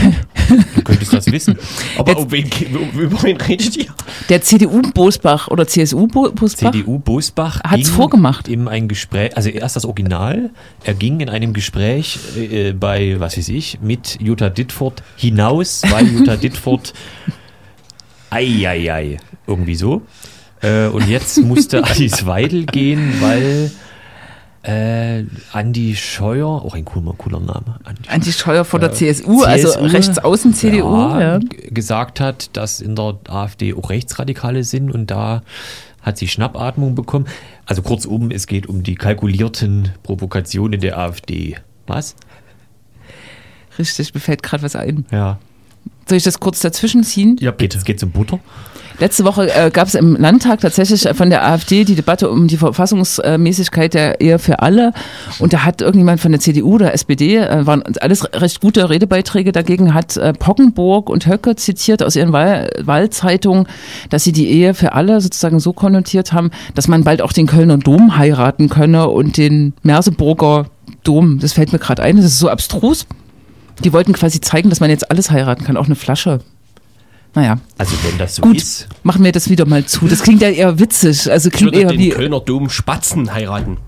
[0.76, 1.56] Du könntest das wissen.
[1.96, 3.86] Aber Jetzt- um wen, um, über wen redet ihr?
[4.28, 8.48] Der CDU-Bosbach oder CSU-Bosbach CDU Bosbach Hat's ging vorgemacht.
[8.48, 10.50] in ein Gespräch, also erst das Original,
[10.84, 16.06] er ging in einem Gespräch äh, bei, was weiß ich, mit Jutta Dittfurt hinaus, weil
[16.06, 16.92] Jutta Dittfurt
[18.30, 20.02] Eieiei, irgendwie so.
[20.60, 23.70] Äh, und jetzt musste Alice Weidel gehen, weil
[24.62, 29.68] äh, Andi Scheuer, auch ein cooler, cooler Name, Andi Anti Scheuer vor der CSU, also
[29.68, 30.96] CSU, rechtsaußen CDU.
[30.96, 35.42] Ja, g- gesagt hat, dass in der AfD auch Rechtsradikale sind und da
[36.02, 37.26] hat sie Schnappatmung bekommen.
[37.66, 41.56] Also kurzum, es geht um die kalkulierten Provokationen der AfD.
[41.86, 42.16] Was?
[43.78, 45.06] Richtig, mir fällt gerade was ein.
[45.10, 45.38] Ja.
[46.08, 47.36] Soll ich das kurz dazwischen ziehen?
[47.40, 47.76] Ja, bitte.
[47.76, 48.40] Es geht um Butter.
[49.00, 52.56] Letzte Woche äh, gab es im Landtag tatsächlich von der AfD die Debatte um die
[52.56, 54.92] Verfassungsmäßigkeit der Ehe für alle.
[55.38, 59.52] Und da hat irgendjemand von der CDU oder SPD, äh, waren alles recht gute Redebeiträge
[59.52, 63.68] dagegen, hat äh, Poggenburg und Höcke zitiert aus ihren Wahl Wahlzeitungen,
[64.10, 67.46] dass sie die Ehe für alle sozusagen so konnotiert haben, dass man bald auch den
[67.46, 70.66] Kölner Dom heiraten könne und den Merseburger
[71.04, 71.38] Dom.
[71.38, 73.06] Das fällt mir gerade ein, das ist so abstrus.
[73.84, 76.40] Die wollten quasi zeigen, dass man jetzt alles heiraten kann, auch eine Flasche.
[77.34, 77.58] Naja.
[77.76, 78.88] Also wenn das so Gut, ist.
[79.02, 80.08] machen wir das wieder mal zu.
[80.08, 81.30] Das klingt ja eher witzig.
[81.30, 83.76] Also Ich klingt würde eher den wie Kölner Dom Spatzen heiraten.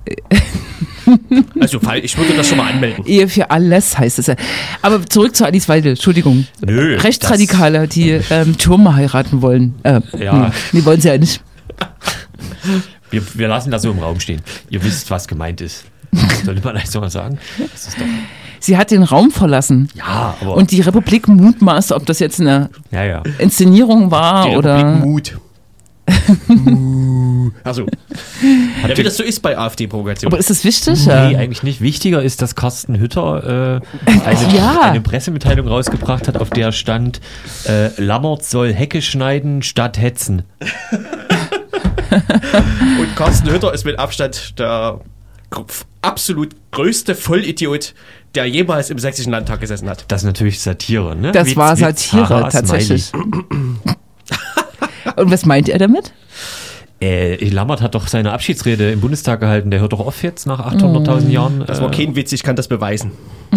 [1.58, 3.04] Also ich würde das schon mal anmelden.
[3.04, 4.36] Ehe für alles heißt es ja.
[4.80, 6.46] Aber zurück zu Alice Weidel, Entschuldigung.
[6.64, 9.74] Nö, Rechtsradikale, die ähm, Türme heiraten wollen.
[9.82, 10.46] Äh, Ja.
[10.46, 11.42] hm, die wollen sie ja nicht.
[13.10, 14.40] Wir, wir lassen das so im Raum stehen.
[14.68, 15.84] Ihr wisst, was gemeint ist.
[16.44, 17.38] Sollte man eigentlich mal sagen?
[17.72, 18.04] Das ist doch,
[18.60, 19.88] Sie hat den Raum verlassen.
[19.94, 20.54] ja, aber.
[20.54, 23.22] Und die Republik mutmaßt, ob das jetzt eine ja, ja.
[23.38, 24.76] Inszenierung war Die oder.
[24.76, 25.38] Republik Mut.
[27.64, 27.86] also,
[28.88, 30.32] ja, wie das so ist bei AfD-Provokationen.
[30.32, 31.06] Aber ist das wichtig?
[31.06, 31.38] Nee, Ja.
[31.38, 31.80] eigentlich nicht.
[31.80, 34.80] Wichtiger ist, dass Carsten Hütter äh, eine, Ja.
[34.82, 37.20] eine Pressemitteilung rausgebracht hat, auf der stand,
[37.66, 40.42] äh, Lammert soll Hecke schneiden statt hetzen.
[42.10, 45.00] Und Carsten Hütter ist mit Abstand der
[46.02, 47.94] absolut größte Vollidiot,
[48.34, 50.04] der jemals im sächsischen Landtag gesessen hat.
[50.08, 51.32] Das ist natürlich Satire, ne?
[51.32, 53.12] Das war Satire, tatsächlich.
[55.16, 56.12] Und was meint er damit?
[57.00, 59.70] Äh, Lammert hat doch seine Abschiedsrede im Bundestag gehalten.
[59.70, 61.64] Der hört doch auf jetzt nach 800.000 Jahren.
[61.66, 63.12] Das war äh, kein Witz, ich kann das beweisen.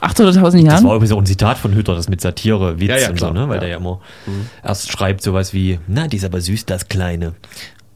[0.00, 0.84] 800.000 Das Jahren?
[0.84, 3.30] war übrigens auch ein Zitat von Hütter, das mit Satire, Witz Ja, ja, und so,
[3.32, 3.48] ne?
[3.48, 3.60] Weil ja.
[3.60, 4.00] der ja immer
[4.62, 7.34] erst schreibt sowas wie, na, die ist aber süß, das Kleine.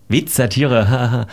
[0.08, 1.26] Witz, Satire, haha.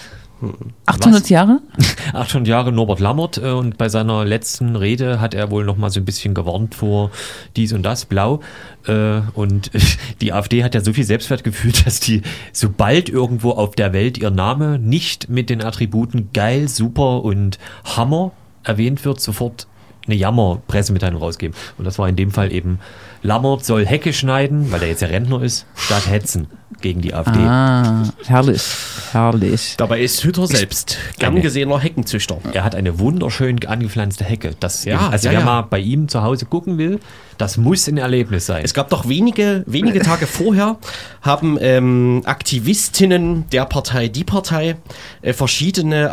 [0.86, 1.30] 800 Was?
[1.30, 1.62] Jahre?
[2.14, 5.90] 800 Jahre Norbert Lammert äh, und bei seiner letzten Rede hat er wohl noch mal
[5.90, 7.12] so ein bisschen gewarnt vor
[7.56, 8.40] dies und das, blau.
[8.88, 9.72] Äh, und
[10.22, 12.22] die AfD hat ja so viel Selbstwertgefühl, dass die,
[12.54, 18.32] sobald irgendwo auf der Welt ihr Name nicht mit den Attributen geil, super und Hammer
[18.64, 19.68] erwähnt wird, sofort
[20.06, 21.56] eine Jammer-Pressemitteilung rausgeben.
[21.78, 22.80] Und das war in dem Fall eben,
[23.22, 26.48] Lammert soll Hecke schneiden, weil er jetzt ja Rentner ist, statt hetzen
[26.82, 27.38] gegen die AfD.
[27.40, 28.64] Ah, herrlich.
[29.12, 29.74] Herrlich.
[29.78, 32.38] Dabei ist Hütter selbst gern Eine- gesehener Heckenzüchter.
[32.54, 34.56] Er hat eine wunderschön angepflanzte Hecke.
[34.62, 35.46] Das, Ja, also ja, wer ja.
[35.46, 37.00] mal bei ihm zu Hause gucken will,
[37.38, 38.64] das muss ein Erlebnis sein.
[38.64, 40.78] Es gab doch wenige, wenige Tage vorher
[41.22, 44.78] haben ähm, Aktivistinnen der Partei Die Partei
[45.22, 46.10] äh, verschiedene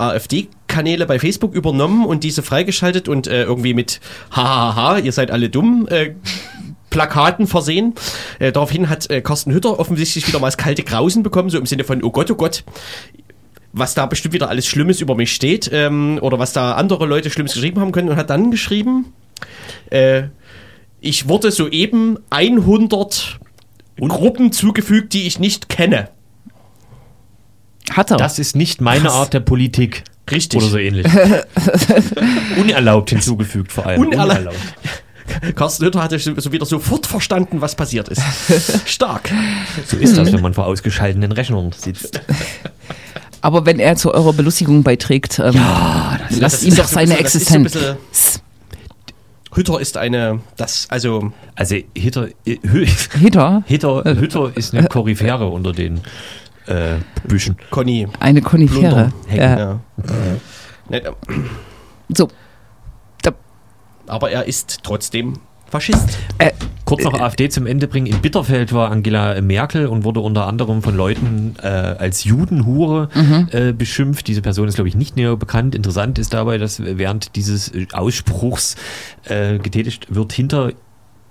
[0.77, 4.01] AfD-Kanäle bei Facebook übernommen und diese freigeschaltet und äh, irgendwie mit
[4.31, 5.89] Hahaha, ihr seid alle dumm.
[5.91, 6.15] Äh,
[6.91, 7.95] Plakaten versehen.
[8.39, 11.67] Äh, daraufhin hat äh, Carsten Hütter offensichtlich wieder mal das kalte Grausen bekommen, so im
[11.67, 12.65] Sinne von, oh Gott, oh Gott,
[13.73, 17.29] was da bestimmt wieder alles Schlimmes über mich steht ähm, oder was da andere Leute
[17.29, 19.13] Schlimmes geschrieben haben können und hat dann geschrieben,
[19.91, 20.25] äh,
[21.01, 23.41] ich wurde soeben 100
[24.01, 26.09] Gruppen zugefügt, die ich nicht kenne.
[27.91, 28.17] Hat er.
[28.17, 29.13] das ist nicht meine Was?
[29.13, 30.05] Art der Politik.
[30.31, 30.59] Richtig.
[30.61, 31.07] Oder so ähnlich.
[32.61, 34.01] Unerlaubt hinzugefügt vor allem.
[34.01, 34.57] Unerlaubt.
[35.55, 38.23] Carsten Hütter hatte so wieder sofort verstanden, was passiert ist.
[38.87, 39.31] Stark.
[39.87, 42.21] So ist das, wenn man vor ausgeschalteten Rechnern sitzt.
[43.41, 45.55] Aber wenn er zu eurer Belustigung beiträgt, ähm,
[46.31, 47.73] lasst Das ihm ist doch seine ein bisschen- das ist so Existenz.
[48.11, 48.41] bisschen-
[49.55, 55.47] Hütter ist eine, das, also, Also Hitter, äh, Hü- Hitter, Hitter, Hütter ist eine Koryphäre
[55.49, 56.01] unter den
[56.67, 56.97] äh,
[57.27, 57.57] Büschen.
[57.71, 58.09] Conny.
[58.21, 59.13] eine Konifere.
[59.35, 59.59] Ja.
[59.59, 59.81] ja.
[60.89, 61.13] Ne, äh,
[62.09, 62.29] So,
[64.07, 65.35] Aber er ist trotzdem
[65.69, 66.19] Faschist.
[66.39, 66.53] äh,
[66.85, 68.07] Kurz noch AfD zum Ende bringen.
[68.07, 73.09] In Bitterfeld war Angela Merkel und wurde unter anderem von Leuten äh, als Judenhure
[73.51, 74.29] äh, beschimpft.
[74.29, 75.75] Diese Person ist, glaube ich, nicht näher bekannt.
[75.75, 78.77] Interessant ist dabei, dass während dieses äh, Ausspruchs
[79.25, 80.73] äh, getätigt wird, hinter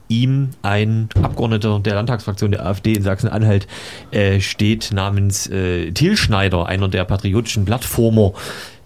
[0.07, 3.67] ihm ein Abgeordneter der Landtagsfraktion der AfD in Sachsen-Anhalt
[4.11, 8.33] äh, steht namens äh, Till Schneider, einer der patriotischen Plattformer,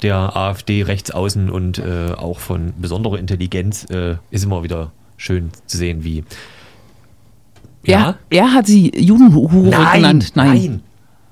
[0.01, 5.51] der AfD rechts außen und äh, auch von besonderer Intelligenz äh, ist immer wieder schön
[5.65, 6.23] zu sehen, wie.
[7.83, 10.31] Er, er hat sie Judenhure genannt.
[10.35, 10.83] Nein.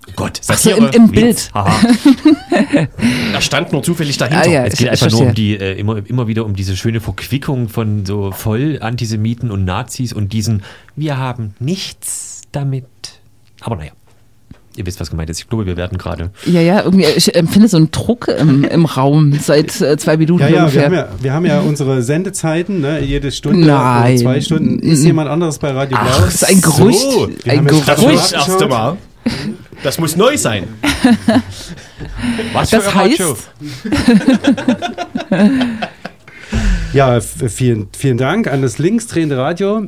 [0.09, 1.51] Oh Gott, Ach so, Satire, im- im Bild.
[3.33, 4.43] Er stand nur zufällig dahinter.
[4.43, 4.65] Ah, ja.
[4.65, 5.29] Es Ich- geht ich einfach nur verstehe.
[5.29, 10.13] um die, äh, immer, immer wieder um diese schöne Verquickung von so Voll-Antisemiten und Nazis
[10.13, 10.63] und diesen,
[10.95, 12.85] wir haben nichts damit.
[13.61, 13.91] Aber naja,
[14.75, 15.39] ihr wisst, was gemeint ist.
[15.39, 16.31] Ich glaube, wir werden gerade.
[16.45, 20.41] Ja, ja, irgendwie, ich empfinde so einen Druck im, im Raum seit äh, zwei Minuten
[20.41, 20.85] Ja, ja, wir ungefähr.
[20.85, 23.01] haben ja, wir haben ja unsere Sendezeiten, ne?
[23.01, 24.17] jede Stunde Nein.
[24.19, 24.79] zwei Stunden.
[24.79, 26.09] Ist jemand anderes bei Radio Blau?
[26.11, 26.99] Ach, das ist ein Gerücht.
[26.99, 28.97] So, wir ein muss das erste Mal.
[29.83, 30.67] Das muss neu sein.
[32.53, 33.21] Was Das für ein heißt.
[36.93, 39.87] Ja, vielen, vielen Dank an das linksdrehende Radio.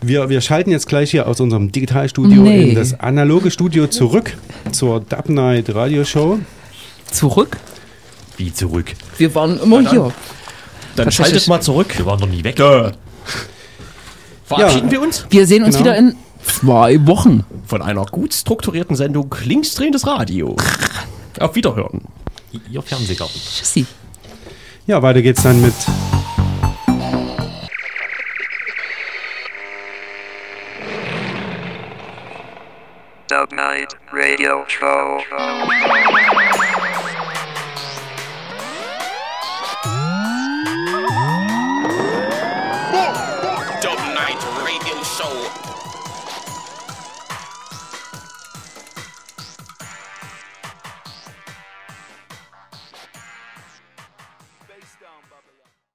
[0.00, 2.70] Wir, wir schalten jetzt gleich hier aus unserem Digitalstudio Nee.
[2.70, 4.32] in das analoge Studio zurück
[4.70, 6.38] zur Dub Night Radio Show.
[7.10, 7.56] zurück.
[8.36, 8.92] Wie zurück?
[9.18, 10.12] Wir waren immer hier.
[10.96, 11.96] Dann schaltet mal zurück.
[11.98, 12.56] Wir waren noch nie weg.
[12.56, 12.90] Dö.
[14.46, 14.92] Verabschieden Ja.
[14.92, 15.90] wir uns Wir sehen uns Genau.
[15.90, 16.14] wieder in
[16.44, 17.44] zwei Wochen.
[17.66, 20.56] von einer gut strukturierten Sendung Linksdrehendes Radio.
[21.40, 22.02] Auf Wiederhören.
[22.70, 23.40] Ihr Fernsehgarten.
[23.40, 23.86] Tschüssi.
[24.86, 25.72] Ja, weiter geht's dann mit
[33.28, 35.22] Dub Night Radio Show.